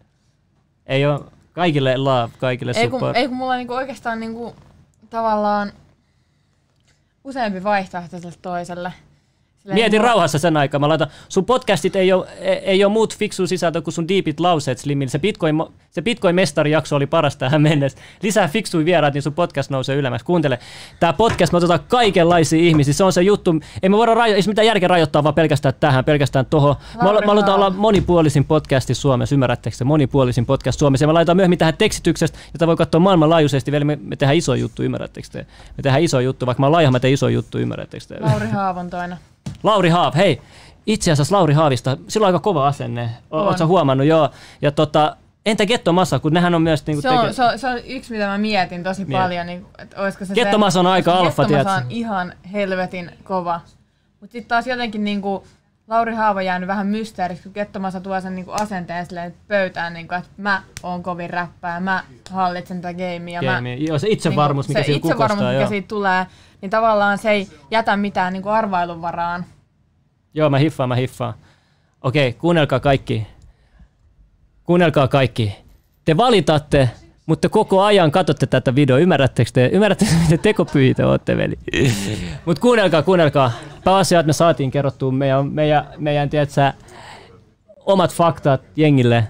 Ei 0.87 1.07
ole 1.07 1.21
kaikille 1.53 1.97
love, 1.97 2.33
kaikille 2.39 2.73
Ei 2.77 2.89
kun, 2.89 3.01
support. 3.01 3.17
ei 3.17 3.29
kun 3.29 3.37
mulla 3.37 3.53
on 3.53 3.59
niinku 3.59 3.75
oikeastaan 3.75 4.21
niinku, 4.21 4.57
tavallaan 5.11 5.73
useampi 7.25 7.65
vaihtoehto 7.65 8.19
sille 8.19 8.35
toiselle. 8.43 8.93
Silleen 9.63 9.75
Mieti 9.75 9.99
mulla- 9.99 10.09
rauhassa 10.09 10.39
sen 10.39 10.57
aikaa. 10.57 10.81
Mä 10.81 10.89
laitan, 10.89 11.09
sun 11.29 11.45
podcastit 11.45 11.97
ei 11.97 12.13
ole, 12.13 12.27
ei 12.63 12.85
ole 12.85 12.93
muut 12.93 13.17
fiksu 13.19 13.47
sisältö 13.47 13.83
kuin 13.83 13.95
sun 13.95 14.09
deepit 14.09 14.41
lauseet 14.41 14.79
Slimin. 14.79 15.09
Se 15.09 15.19
Bitcoin, 15.19 15.63
se 15.91 16.03
Bitcoin 16.03 16.35
mestarijakso 16.35 16.97
oli 16.97 17.07
paras 17.07 17.37
tähän 17.37 17.63
mennessä. 17.63 17.99
Lisää 18.23 18.49
fiksui 18.49 18.85
vieraat, 18.85 19.15
niin 19.15 19.23
sun 19.23 19.33
podcast 19.33 19.71
nousee 19.71 19.97
ylemmäksi. 19.97 20.25
Kuuntele, 20.25 20.59
tää 21.01 21.13
podcast, 21.13 21.53
me 21.53 21.57
otetaan 21.57 21.81
kaikenlaisia 21.89 22.61
ihmisiä. 22.63 22.95
Se 22.95 23.05
on 23.05 23.13
se 23.13 23.23
juttu. 23.23 23.55
Ei 23.83 23.89
me 23.89 23.97
voida 23.97 24.15
rajo- 24.15 24.35
ei 24.35 24.43
mitään 24.47 24.67
järkeä 24.67 24.89
rajoittaa 24.89 25.25
vaan 25.25 25.35
pelkästään 25.35 25.75
tähän, 25.81 26.05
pelkästään 26.05 26.47
tohon. 26.47 26.77
Me, 27.03 27.09
olla, 27.09 27.21
me 27.21 27.27
halutaan 27.27 27.57
olla 27.57 27.71
monipuolisin 27.71 28.45
podcasti 28.45 28.95
Suomessa, 28.95 29.35
ymmärrättekö 29.35 29.77
se? 29.77 29.85
Monipuolisin 29.85 30.47
podcast 30.47 30.79
Suomessa. 30.79 31.03
Ja 31.05 31.07
me 31.07 31.13
laitetaan 31.13 31.37
myöhemmin 31.37 31.59
tähän 31.59 31.77
tekstityksestä, 31.77 32.39
jota 32.55 32.67
voi 32.67 32.77
katsoa 32.77 33.01
maailmanlaajuisesti. 33.01 33.73
Vielä 33.73 33.85
me, 33.85 33.99
me 34.03 34.17
tehdään 34.17 34.37
iso 34.37 34.55
juttu, 34.55 34.83
ymmärrättekö 34.83 35.29
te? 35.33 35.39
Me 35.77 35.83
tehdään 35.83 36.03
iso 36.03 36.21
juttu, 36.21 36.47
vaikka 36.47 36.61
mä 36.61 36.73
laiha, 36.73 36.91
mä 36.91 37.01
teen 37.01 37.15
iso 37.15 37.29
juttu, 37.29 37.59
ymmärrättekö 37.59 38.05
te? 38.09 38.17
Lauri 38.21 38.47
Haavon 38.47 38.91
toinen. 38.91 39.19
Lauri 39.63 39.89
Haav, 39.89 40.15
hei. 40.17 40.41
Itse 40.87 41.13
asiassa 41.13 41.37
Lauri 41.37 41.55
Haavista, 41.55 41.97
sillä 42.09 42.25
on 42.25 42.29
aika 42.29 42.39
kova 42.39 42.67
asenne. 42.67 43.11
Oletko 43.31 43.67
huomannut, 43.67 44.07
joo. 44.07 44.31
Ja 44.63 44.71
tota, 44.73 45.17
entä 45.47 45.67
Getto 45.67 45.93
Massa, 45.93 46.19
kun 46.19 46.33
nehän 46.33 46.55
on 46.55 46.63
myös 46.63 46.87
niinku 46.87 47.03
Se 47.03 47.11
on, 47.11 47.35
se, 47.35 47.45
on, 47.45 47.59
se 47.59 47.69
on 47.69 47.79
yksi, 47.87 48.13
mitä 48.13 48.27
mä 48.27 48.39
mietin 48.39 48.83
tosi 48.83 49.05
Miet. 49.05 49.21
paljon. 49.23 49.47
Niin, 49.47 49.67
että 49.79 50.03
olisiko 50.03 50.25
se 50.25 50.35
Getto 50.35 50.53
se- 50.53 50.59
Mas 50.59 50.77
on 50.77 50.87
aika 50.87 51.13
alfa, 51.13 51.25
Getto 51.27 51.43
Mas 51.43 51.49
tiedätkö? 51.49 51.73
on 51.73 51.83
ihan 51.89 52.33
helvetin 52.53 53.11
kova. 53.25 53.61
Mutta 54.21 54.33
sitten 54.33 54.49
taas 54.49 54.67
jotenkin 54.67 55.05
niinku, 55.05 55.47
Lauri 55.93 56.15
Haava 56.15 56.43
jäänyt 56.43 56.67
vähän 56.67 56.87
mysteeriksi, 56.87 57.43
kun 57.43 57.53
Kettomasa 57.53 58.01
tuo 58.01 58.21
sen 58.21 58.35
niinku 58.35 58.51
asenteen 58.51 59.07
silleen 59.07 59.35
pöytään, 59.49 59.95
niinku, 59.95 60.15
että 60.15 60.29
mä 60.37 60.63
oon 60.83 61.03
kovin 61.03 61.31
räppää, 61.31 61.81
mä 61.81 62.05
hallitsen 62.31 62.81
tätä 62.81 62.95
gamea. 62.95 63.43
Mä, 63.43 63.55
Game. 63.55 63.75
Joo, 63.75 63.99
se 63.99 64.09
itsevarmuus, 64.09 64.69
mikä 64.69 64.81
niinku, 64.81 64.87
se 64.87 64.93
siinä 64.93 64.97
itsevarmuus, 64.97 65.29
kukostaa. 65.29 65.53
mikä 65.53 65.61
Joo. 65.61 65.69
siitä 65.69 65.89
tulee, 65.89 66.27
niin 66.61 66.71
tavallaan 66.71 67.19
se 67.19 67.31
ei 67.31 67.49
jätä 67.71 67.97
mitään 67.97 68.33
niinku 68.33 68.49
arvailun 68.49 69.03
varaan. 69.03 69.45
joo, 70.35 70.51
mä 70.51 70.59
hiffaan, 70.59 70.89
mä 70.89 70.95
hiffaan. 70.95 71.35
Okei, 72.03 72.33
kuunnelkaa 72.33 72.81
kaikki. 72.81 73.27
Kuunnelkaa 74.65 75.09
kaikki. 75.09 75.57
Te 76.05 76.17
valitatte, 76.17 76.91
mutta 77.27 77.49
koko 77.49 77.83
ajan 77.83 78.11
katsotte 78.11 78.47
tätä 78.47 78.75
videoa. 78.75 78.99
Ymmärrättekö 78.99 79.51
te? 79.55 79.71
Ymmärrättekö, 79.73 80.13
miten 80.23 80.39
tekopyhiä 80.39 80.95
te 80.95 81.07
ootte, 81.07 81.37
veli? 81.37 81.59
Mutta 82.47 82.61
kuunnelkaa, 82.61 83.03
kuunnelkaa. 83.03 83.53
Pääasia, 83.85 84.21
että 84.21 84.27
me 84.27 84.33
saatiin 84.33 84.71
kerrottua 84.71 85.13
meidän, 85.13 85.47
meidän, 85.47 85.87
meidän 85.99 86.31
tiedätkö, 86.31 86.73
omat 87.87 88.15
faktat 88.15 88.63
jengille. 88.77 89.25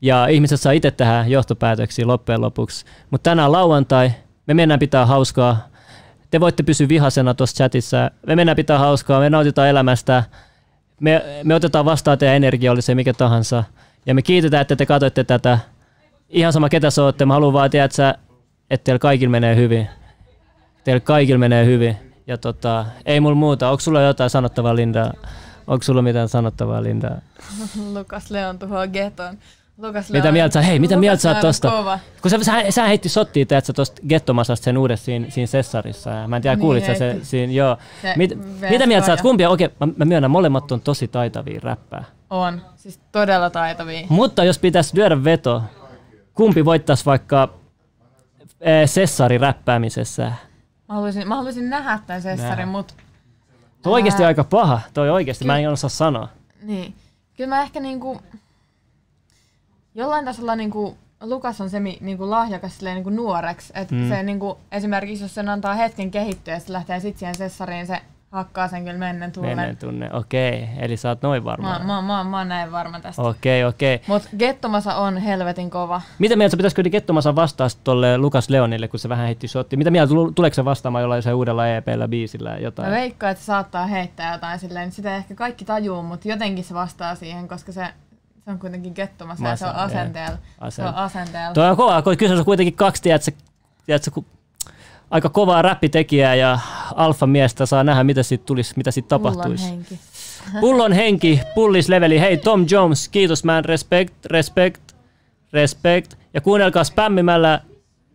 Ja 0.00 0.26
ihmiset 0.26 0.60
saa 0.60 0.72
itse 0.72 0.90
tehdä 0.90 1.24
johtopäätöksiä 1.28 2.06
loppujen 2.06 2.40
lopuksi. 2.40 2.84
Mutta 3.10 3.30
tänään 3.30 3.52
lauantai, 3.52 4.12
me 4.46 4.54
mennään 4.54 4.80
pitää 4.80 5.06
hauskaa. 5.06 5.68
Te 6.30 6.40
voitte 6.40 6.62
pysyä 6.62 6.88
vihasena 6.88 7.34
tuossa 7.34 7.56
chatissa. 7.56 8.10
Me 8.26 8.36
mennään 8.36 8.56
pitää 8.56 8.78
hauskaa, 8.78 9.20
me 9.20 9.30
nautitaan 9.30 9.68
elämästä. 9.68 10.24
Me, 11.00 11.24
me 11.44 11.54
otetaan 11.54 11.84
vastaan 11.84 12.18
teidän 12.18 12.36
energia, 12.36 12.72
oli 12.72 12.82
se 12.82 12.94
mikä 12.94 13.12
tahansa. 13.12 13.64
Ja 14.06 14.14
me 14.14 14.22
kiitetään, 14.22 14.60
että 14.60 14.76
te 14.76 14.86
katsoitte 14.86 15.24
tätä. 15.24 15.58
Ihan 16.28 16.52
sama 16.52 16.68
ketä 16.68 16.90
sä 16.90 17.04
ootte, 17.04 17.24
mä 17.24 17.34
haluan 17.34 17.52
vaan 17.52 17.70
tiedä, 17.70 17.84
että 18.70 18.84
teillä 18.84 18.98
kaikilla 18.98 19.30
menee 19.30 19.56
hyvin. 19.56 19.88
Teillä 20.84 21.00
kaikilla 21.00 21.38
menee 21.38 21.66
hyvin. 21.66 22.09
Ja 22.30 22.38
tota, 22.38 22.86
ei 23.06 23.20
mulla 23.20 23.34
muuta. 23.34 23.70
Onko 23.70 23.80
sulla 23.80 24.02
jotain 24.02 24.30
sanottavaa, 24.30 24.76
Linda? 24.76 25.12
Onko 25.66 25.82
sulla 25.82 26.02
mitään 26.02 26.28
sanottavaa, 26.28 26.82
Linda? 26.82 27.10
Lukas 27.94 28.30
Leon 28.30 28.58
tuhoaa 28.58 28.86
geton. 28.86 29.38
Lukas 29.78 30.10
Mitä 30.10 30.24
Leon- 30.28 30.32
mieltä 30.32 30.52
sä- 30.52 30.62
hei, 30.62 30.78
mitä 30.78 30.94
Lukas 30.94 31.00
mieltä 31.00 31.22
sä 31.22 31.28
oot 31.30 31.40
tosta? 31.40 31.70
kova. 31.70 31.98
Kun 32.22 32.30
sä, 32.30 32.38
sä, 32.42 32.70
sä 32.70 32.84
heitti 32.84 33.08
sottia, 33.08 33.46
teetkö 33.46 33.72
tuosta 33.72 34.02
Gettomasasta 34.08 34.64
sen 34.64 34.78
uudessa 34.78 35.04
siinä, 35.04 35.26
siinä 35.30 35.46
Sessarissa. 35.46 36.10
Ja 36.10 36.28
Mä 36.28 36.36
en 36.36 36.42
tiedä, 36.42 36.54
Niin 36.56 36.60
kuulit 36.60 36.84
sä 36.84 36.94
se 36.94 37.16
siinä, 37.22 37.52
joo. 37.52 37.76
Se 38.02 38.12
Mit, 38.16 38.30
mitä 38.70 38.86
mieltä 38.86 39.06
sä 39.06 39.12
oot? 39.12 39.20
Kumpia? 39.20 39.50
Okei, 39.50 39.68
mä, 39.80 39.88
mä 39.96 40.04
myönnän, 40.04 40.30
molemmat 40.30 40.72
on 40.72 40.80
tosi 40.80 41.08
taitavia 41.08 41.60
räppää. 41.62 42.04
On, 42.30 42.60
siis 42.76 43.00
todella 43.12 43.50
taitavia. 43.50 44.06
Mutta 44.08 44.44
jos 44.44 44.58
pitäisi 44.58 44.96
lyödä 44.96 45.24
veto, 45.24 45.62
kumpi 46.34 46.64
voittaisi 46.64 47.06
vaikka 47.06 47.48
eh, 48.60 48.88
Sessari 48.90 49.38
räppäämisessä? 49.38 50.32
Mä 50.90 50.94
haluaisin, 50.94 51.28
mä 51.28 51.36
haluaisin 51.36 51.70
nähdä 51.70 51.98
tämän 52.06 52.22
sessarin, 52.22 52.68
mutta 52.68 52.94
Toi 53.82 53.92
oikeasti 53.92 54.22
Ää. 54.22 54.26
aika 54.28 54.44
paha. 54.44 54.80
Toi 54.94 55.10
oikeasti, 55.10 55.44
mä 55.44 55.58
en 55.58 55.70
osaa 55.70 55.90
sanoa. 55.90 56.28
niin. 56.62 56.94
Kyllä 57.36 57.48
mä 57.56 57.62
ehkä 57.62 57.80
niinku, 57.80 58.20
jollain 59.94 60.24
tasolla 60.24 60.56
niinku, 60.56 60.96
Lukas 61.20 61.60
on 61.60 61.70
se 61.70 61.80
niinku 61.80 62.30
lahjakas 62.30 62.76
silleen 62.76 62.94
niinku 62.94 63.10
nuoreksi. 63.10 63.72
Et 63.76 63.90
Mm. 63.90 64.08
se 64.08 64.22
niinku, 64.22 64.58
esimerkiksi 64.72 65.24
jos 65.24 65.34
sen 65.34 65.48
antaa 65.48 65.74
hetken 65.74 66.10
kehittyä 66.10 66.54
ja 66.54 66.60
se 66.60 66.72
lähtee 66.72 67.00
sit 67.00 67.18
siihen 67.18 67.34
sessariin, 67.34 67.86
se 67.86 68.00
hakkaa 68.30 68.68
sen 68.68 68.84
kyllä 68.84 68.98
mennen 68.98 69.32
tullen. 69.32 69.56
Menen 69.56 69.76
tunne. 69.76 70.10
Okei, 70.12 70.68
eli 70.78 70.96
sä 70.96 71.08
oot 71.08 71.22
noin 71.22 71.44
varma. 71.44 71.68
Mä, 71.68 71.78
mä, 71.78 72.02
mä, 72.02 72.24
mä 72.24 72.38
oon 72.38 72.48
näin 72.48 72.72
varma 72.72 73.00
tästä. 73.00 73.22
Okei, 73.22 73.64
okei. 73.64 74.00
Mut 74.06 74.22
Gettomasa 74.38 74.94
on 74.94 75.16
helvetin 75.18 75.70
kova. 75.70 76.00
Mitä 76.18 76.36
mieltä 76.36 76.50
sä 76.50 76.56
pitäisikö 76.56 76.82
Kettomasa 76.90 77.36
vastaa 77.36 77.68
tolle 77.84 78.18
Lukas 78.18 78.50
Leonille, 78.50 78.88
kun 78.88 79.00
se 79.00 79.08
vähän 79.08 79.26
heitti 79.26 79.48
shotti? 79.48 79.76
Mitä 79.76 79.90
mieltä, 79.90 80.08
tule- 80.08 80.32
tuleeko 80.34 80.54
se 80.54 80.64
vastaamaan 80.64 81.02
jollain 81.02 81.22
se 81.22 81.32
uudella 81.32 81.68
EPllä, 81.68 82.08
biisillä 82.08 82.50
Mä 82.50 82.56
jotain? 82.56 82.90
veikkaan, 82.90 83.30
että 83.32 83.40
se 83.42 83.46
saattaa 83.46 83.86
heittää 83.86 84.32
jotain 84.32 84.58
silleen, 84.58 84.84
niin 84.84 84.92
sitä 84.92 85.16
ehkä 85.16 85.34
kaikki 85.34 85.64
tajuu, 85.64 86.02
mutta 86.02 86.28
jotenkin 86.28 86.64
se 86.64 86.74
vastaa 86.74 87.14
siihen, 87.14 87.48
koska 87.48 87.72
se, 87.72 87.86
se 88.44 88.50
on 88.50 88.58
kuitenkin 88.58 88.92
Gettomasa 88.96 89.48
ja 89.48 89.56
se 89.56 89.66
on 89.66 89.72
Masa, 89.72 89.84
asenteella. 89.84 90.36
Se 90.36 90.54
Asent. 90.60 90.88
on 90.88 90.94
asenteella. 90.94 91.54
Toi 91.54 91.70
on 91.70 91.76
kova, 91.76 92.02
kun 92.02 92.16
kyseessä 92.16 92.40
on 92.40 92.44
kuitenkin 92.44 92.74
kaksi, 92.74 93.02
tiedätkö, 93.02 93.30
tiedätkö, 93.86 94.20
aika 95.10 95.28
kovaa 95.28 95.62
räppitekijää 95.62 96.34
ja 96.34 96.58
alfa 96.96 97.26
miestä 97.26 97.66
saa 97.66 97.84
nähdä, 97.84 98.04
mitä 98.04 98.22
siitä 98.22 98.44
tulisi, 98.44 98.74
mitä 98.76 98.90
siitä 98.90 99.08
tapahtuisi. 99.08 99.64
henki. 99.70 99.98
Pullon 100.60 100.92
henki, 100.92 101.40
pullisleveli. 101.54 102.20
Hei 102.20 102.36
Tom 102.36 102.66
Jones, 102.70 103.08
kiitos 103.08 103.44
man, 103.44 103.64
respect, 103.64 104.26
respect, 104.26 104.80
respect. 105.52 106.14
Ja 106.34 106.40
kuunnelkaa 106.40 106.84
spämmimällä, 106.84 107.60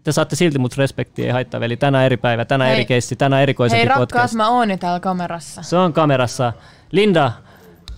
te 0.03 0.11
saatte 0.11 0.35
silti 0.35 0.59
mut 0.59 0.77
respektiä, 0.77 1.25
ei 1.25 1.31
haittaa 1.31 1.59
veli. 1.59 1.77
Tänään 1.77 2.05
eri 2.05 2.17
päivä, 2.17 2.45
tänään 2.45 2.67
Hei. 2.67 2.75
eri 2.75 2.85
keissi, 2.85 3.15
tänään 3.15 3.37
Hei 3.37 3.43
erikoisempi 3.43 3.85
rakkaas, 3.85 4.07
podcast. 4.07 4.33
mä 4.33 4.49
oon 4.49 4.71
jo 4.71 4.77
täällä 4.77 4.99
kamerassa. 4.99 5.61
Se 5.61 5.77
on 5.77 5.93
kamerassa. 5.93 6.53
Linda, 6.91 7.31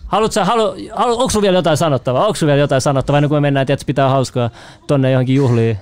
haluat 0.07 0.31
sä, 0.31 0.45
halu, 0.45 0.75
halu, 0.93 1.11
onko 1.13 1.29
sulla 1.29 1.43
vielä 1.43 1.57
jotain 1.57 1.77
sanottavaa? 1.77 2.21
Onko 2.21 2.35
sulla 2.35 2.51
vielä 2.51 2.61
jotain 2.61 2.81
sanottavaa 2.81 3.17
ennen 3.17 3.29
kuin 3.29 3.37
me 3.37 3.41
mennään, 3.41 3.65
tiedätkö, 3.65 3.85
pitää 3.85 4.09
hauskaa 4.09 4.49
tonne 4.87 5.11
johonkin 5.11 5.35
juhliin? 5.35 5.77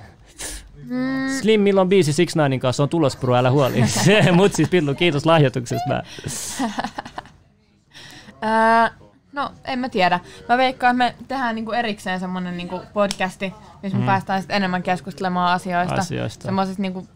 Mm. 0.88 1.28
Slim, 1.40 1.60
milloin 1.60 1.82
on 1.84 1.88
biisi 1.88 2.12
Six 2.12 2.34
Ninein 2.36 2.60
kanssa? 2.60 2.82
On 2.82 2.88
tulos, 2.88 3.16
bro, 3.16 3.34
älä 3.36 3.50
huoli. 3.50 3.84
Mut 4.32 4.54
siis 4.54 4.68
Pillu, 4.68 4.94
kiitos 4.94 5.26
lahjoituksesta. 5.26 5.88
Mä. 5.88 6.02
Ää, 8.40 8.90
no, 9.32 9.52
en 9.64 9.78
mä 9.78 9.88
tiedä. 9.88 10.20
Mä 10.48 10.58
veikkaan, 10.58 11.02
että 11.02 11.18
me 11.18 11.24
tehdään 11.28 11.54
niinku 11.54 11.72
erikseen 11.72 12.20
semmonen 12.20 12.56
niinku 12.56 12.80
podcasti, 12.92 13.54
missä 13.82 13.98
me 13.98 14.02
Mm. 14.02 14.06
päästään 14.06 14.40
sit 14.42 14.50
enemmän 14.50 14.82
keskustelemaan 14.82 15.52
asioista. 15.52 15.94
Asioista. 15.94 16.44
Semmoisista 16.44 16.82
niinku 16.82 17.08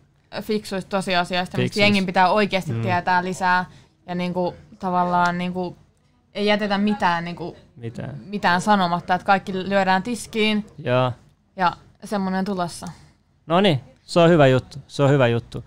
fiksuista 0.42 0.88
tosiasioista, 0.90 1.58
mistä 1.58 1.64
Fiksuista. 1.64 1.80
jengin 1.84 2.06
pitää 2.06 2.30
oikeasti 2.30 2.72
Mm. 2.72 2.82
tietää 2.82 3.24
lisää. 3.24 3.64
Ja 4.06 4.14
niinku, 4.14 4.54
tavallaan 4.78 5.38
niinku, 5.38 5.76
ei 6.34 6.46
jätetä 6.46 6.78
mitään, 6.78 7.24
niinku, 7.24 7.56
Mitä? 7.76 8.08
mitään 8.26 8.60
sanomatta, 8.60 9.14
että 9.14 9.24
kaikki 9.24 9.52
lyödään 9.54 10.02
tiskiin 10.02 10.66
Joo. 10.84 11.12
ja 11.56 11.72
semmonen 12.04 12.44
tulossa. 12.44 12.86
No 13.50 13.60
niin, 13.60 13.80
Se 14.02 14.20
on 14.20 14.30
hyvä 14.30 14.46
juttu. 14.46 14.78
Se 14.86 15.02
on 15.02 15.10
hyvä 15.10 15.28
juttu. 15.28 15.64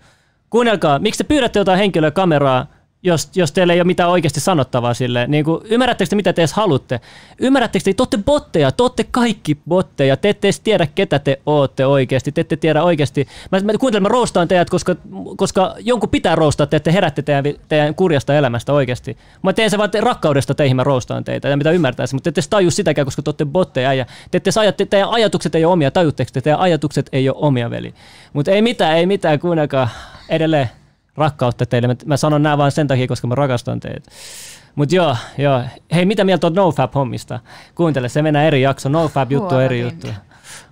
Kuunnelkaa, 0.50 0.98
miksi 0.98 1.18
te 1.18 1.28
pyydätte 1.28 1.58
jotain 1.58 1.78
henkilöä 1.78 2.10
kameraa, 2.10 2.66
jos, 3.04 3.30
jos 3.34 3.52
teillä 3.52 3.72
ei 3.72 3.78
ole 3.80 3.86
mitään 3.86 4.10
oikeasti 4.10 4.40
sanottavaa 4.40 4.94
sille. 4.94 5.26
Niin 5.26 5.44
kuin, 5.44 5.60
ymmärrättekö 5.64 6.08
te, 6.08 6.16
mitä 6.16 6.32
te 6.32 6.42
edes 6.42 6.52
haluatte? 6.52 7.00
Ymmärrättekö 7.38 7.84
te, 7.84 7.92
te 7.92 8.02
olette 8.02 8.18
botteja, 8.18 8.72
te 8.72 8.82
olette 8.82 9.04
kaikki 9.10 9.58
botteja, 9.68 10.16
te 10.16 10.28
ette 10.28 10.48
edes 10.48 10.60
tiedä, 10.60 10.86
ketä 10.94 11.18
te 11.18 11.40
ootte 11.46 11.86
oikeasti, 11.86 12.32
te 12.32 12.40
ette 12.40 12.56
tiedä 12.56 12.82
oikeasti. 12.82 13.28
Mä, 13.52 13.60
mä 13.60 13.72
kuuntelen, 13.78 14.02
mä 14.02 14.08
roostaan 14.08 14.48
teidät, 14.48 14.70
koska, 14.70 14.96
koska 15.36 15.74
jonkun 15.78 16.08
pitää 16.08 16.34
roostaa 16.34 16.66
te, 16.66 16.76
että 16.76 16.92
herätte 16.92 17.22
teidän, 17.22 17.44
teidän 17.68 17.94
kurjasta 17.94 18.34
elämästä 18.34 18.72
oikeasti. 18.72 19.16
Mä 19.42 19.52
teen 19.52 19.70
sen 19.70 19.78
vaan 19.78 19.90
te, 19.90 20.00
rakkaudesta 20.00 20.54
teihin, 20.54 20.76
mä 20.76 20.84
roostaan 20.84 21.24
teitä, 21.24 21.48
ja 21.48 21.56
mitä 21.56 21.70
ymmärtäisi, 21.70 22.14
mutta 22.14 22.32
te 22.32 22.40
ette 22.40 22.50
taju 22.50 22.70
sitäkään, 22.70 23.04
koska 23.04 23.22
te 23.22 23.28
olette 23.28 23.44
botteja, 23.44 23.94
ja 23.94 24.06
te 24.30 24.36
ette 24.36 24.50
saa, 24.50 24.72
te, 24.72 24.86
teidän 24.86 25.10
ajatukset 25.10 25.54
ei 25.54 25.64
ole 25.64 25.72
omia, 25.72 25.90
tajutteko 25.90 26.30
te, 26.32 26.40
teidän 26.40 26.60
ajatukset 26.60 27.08
ei 27.12 27.28
ole 27.28 27.36
omia, 27.40 27.70
veli. 27.70 27.94
Mutta 28.32 28.50
ei 28.50 28.62
mitään, 28.62 28.96
ei 28.96 29.06
mitään, 29.06 29.38
kuunnelkaa 29.38 29.88
edelleen 30.28 30.70
rakkautta 31.16 31.66
teille. 31.66 31.88
Mä, 31.88 31.94
mä 32.06 32.16
sanon 32.16 32.42
nämä 32.42 32.58
vain 32.58 32.72
sen 32.72 32.88
takia, 32.88 33.08
koska 33.08 33.26
mä 33.26 33.34
rakastan 33.34 33.80
teitä. 33.80 34.10
Mutta 34.74 34.94
joo, 34.94 35.16
joo. 35.38 35.62
Hei, 35.94 36.06
mitä 36.06 36.24
mieltä 36.24 36.46
on 36.46 36.54
NoFap-hommista? 36.54 37.40
Kuuntele, 37.74 38.08
se 38.08 38.22
mennään 38.22 38.46
eri 38.46 38.62
jakso. 38.62 38.88
NoFap-juttu 38.88 39.54
on 39.54 39.62
eri 39.62 39.80
juttu. 39.80 40.08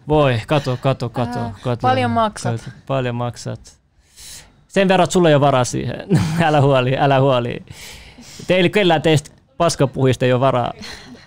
Voi, 0.09 0.41
kato, 0.47 0.79
kato, 0.81 1.09
kato. 1.09 1.39
Ää, 1.39 1.55
kato 1.63 1.81
paljon 1.83 2.11
maksat. 2.11 2.61
Kato, 2.61 2.77
paljon 2.87 3.15
maksat. 3.15 3.79
Sen 4.69 4.89
verran, 4.89 5.05
että 5.05 5.13
sulla 5.13 5.29
ei 5.29 5.35
ole 5.35 5.41
varaa 5.41 5.65
siihen. 5.65 6.07
älä 6.43 6.61
huoli, 6.61 6.97
älä 6.99 7.21
huoli. 7.21 7.63
Teillä 8.47 8.69
kellään 8.69 9.03
teistä 9.03 9.31
paskapuhista 9.57 10.25
ei 10.25 10.33
ole 10.33 10.41
varaa. 10.41 10.73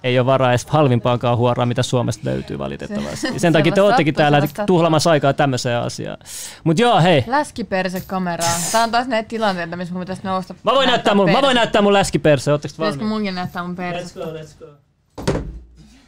Ei 0.05 0.19
ole 0.19 0.25
varaa 0.25 0.49
edes 0.49 0.65
halvimpaankaan 0.65 1.37
huoraa, 1.37 1.65
mitä 1.65 1.83
Suomesta 1.83 2.29
löytyy 2.29 2.57
valitettavasti. 2.59 3.39
Sen 3.39 3.53
takia 3.53 3.71
te 3.71 3.81
oottekin 3.81 4.11
sattuu, 4.13 4.21
täällä 4.23 4.37
sellaista 4.37 4.65
tuhlaamassa 4.65 5.11
aikaa 5.11 5.33
tämmöiseen 5.33 5.79
asiaan. 5.79 6.17
Mutta 6.63 6.81
joo, 6.81 7.01
hei. 7.01 7.23
Läskiperse 7.27 8.01
kameraa. 8.07 8.49
Tää 8.71 8.83
on 8.83 8.91
taas 8.91 9.07
näitä 9.07 9.29
tilanteita, 9.29 9.77
missä 9.77 9.93
mun 9.93 10.01
pitäisi 10.01 10.21
nousta. 10.23 10.55
Mä 10.63 10.71
voin 10.71 10.87
näyttää 10.87 11.15
mun, 11.15 11.31
mä 11.31 11.41
voin 11.41 11.55
näyttää 11.55 11.81
mun 11.81 11.93
läskiperse, 11.93 12.51
ootteko 12.51 12.71
te 12.71 12.77
Pitäisikö 12.77 13.05
munkin 13.05 13.35
näyttää 13.35 13.63
mun 13.63 13.73
Let's 13.73 13.77
persettä? 13.77 14.19
go, 14.19 14.31
let's 14.31 14.59
go. 14.59 14.65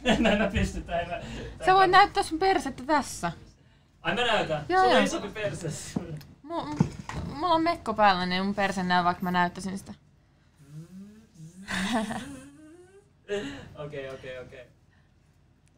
Näin 0.18 0.38
mä 0.38 0.48
pystytään. 0.52 1.08
Mä... 1.08 1.20
Sä 1.66 1.74
voit 1.74 1.90
näyttää 1.90 2.22
sun 2.22 2.38
persettä 2.38 2.82
tässä. 2.86 3.32
Ai 4.02 4.14
mä 4.14 4.26
näytän. 4.26 4.64
Joo, 4.68 4.82
Sulla 4.82 4.96
on 4.96 5.04
isompi 5.04 5.28
perse. 5.28 5.68
Mulla, 6.42 6.66
mulla 7.34 7.54
on 7.54 7.62
mekko 7.62 7.94
päällä, 7.94 8.26
niin 8.26 8.44
mun 8.44 8.54
perse 8.54 8.82
näy, 8.82 9.04
vaikka 9.04 9.22
mä 9.22 9.30
näyttäisin 9.30 9.78
sitä. 9.78 9.94
Okei, 13.84 14.08
okei, 14.10 14.38
okei. 14.38 14.64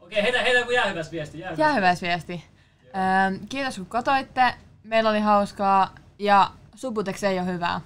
Okei, 0.00 0.22
heitä, 0.22 0.42
heitä 0.42 0.64
kun 0.64 0.74
jäähyväs 0.74 1.12
viesti. 1.12 1.38
Jäähyväs. 1.38 1.58
Jäähyväis 1.58 2.02
viesti. 2.02 2.44
Ähm, 2.84 3.44
kiitos 3.48 3.76
kun 3.76 3.86
katoitte. 3.86 4.54
Meillä 4.84 5.10
oli 5.10 5.20
hauskaa 5.20 5.94
ja 6.18 6.50
Subutex 6.74 7.22
ei 7.22 7.38
ole 7.38 7.46
hyvää. 7.46 7.80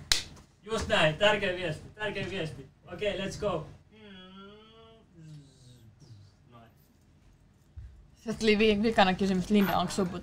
Just 0.62 0.88
näin, 0.88 1.14
tärkeä 1.16 1.57
viesti, 1.57 1.88
tärkeä 1.94 2.31
viesti. 2.31 2.68
Okei, 2.92 3.18
let's 3.18 3.40
go. 3.40 3.66
Sitten 8.16 8.37
tuli 8.40 8.59
vi- 8.59 8.83
vikana 8.83 9.14
kysymys, 9.14 9.50
Linda, 9.50 9.79
onko 9.79 9.92
Subutex 9.92 10.22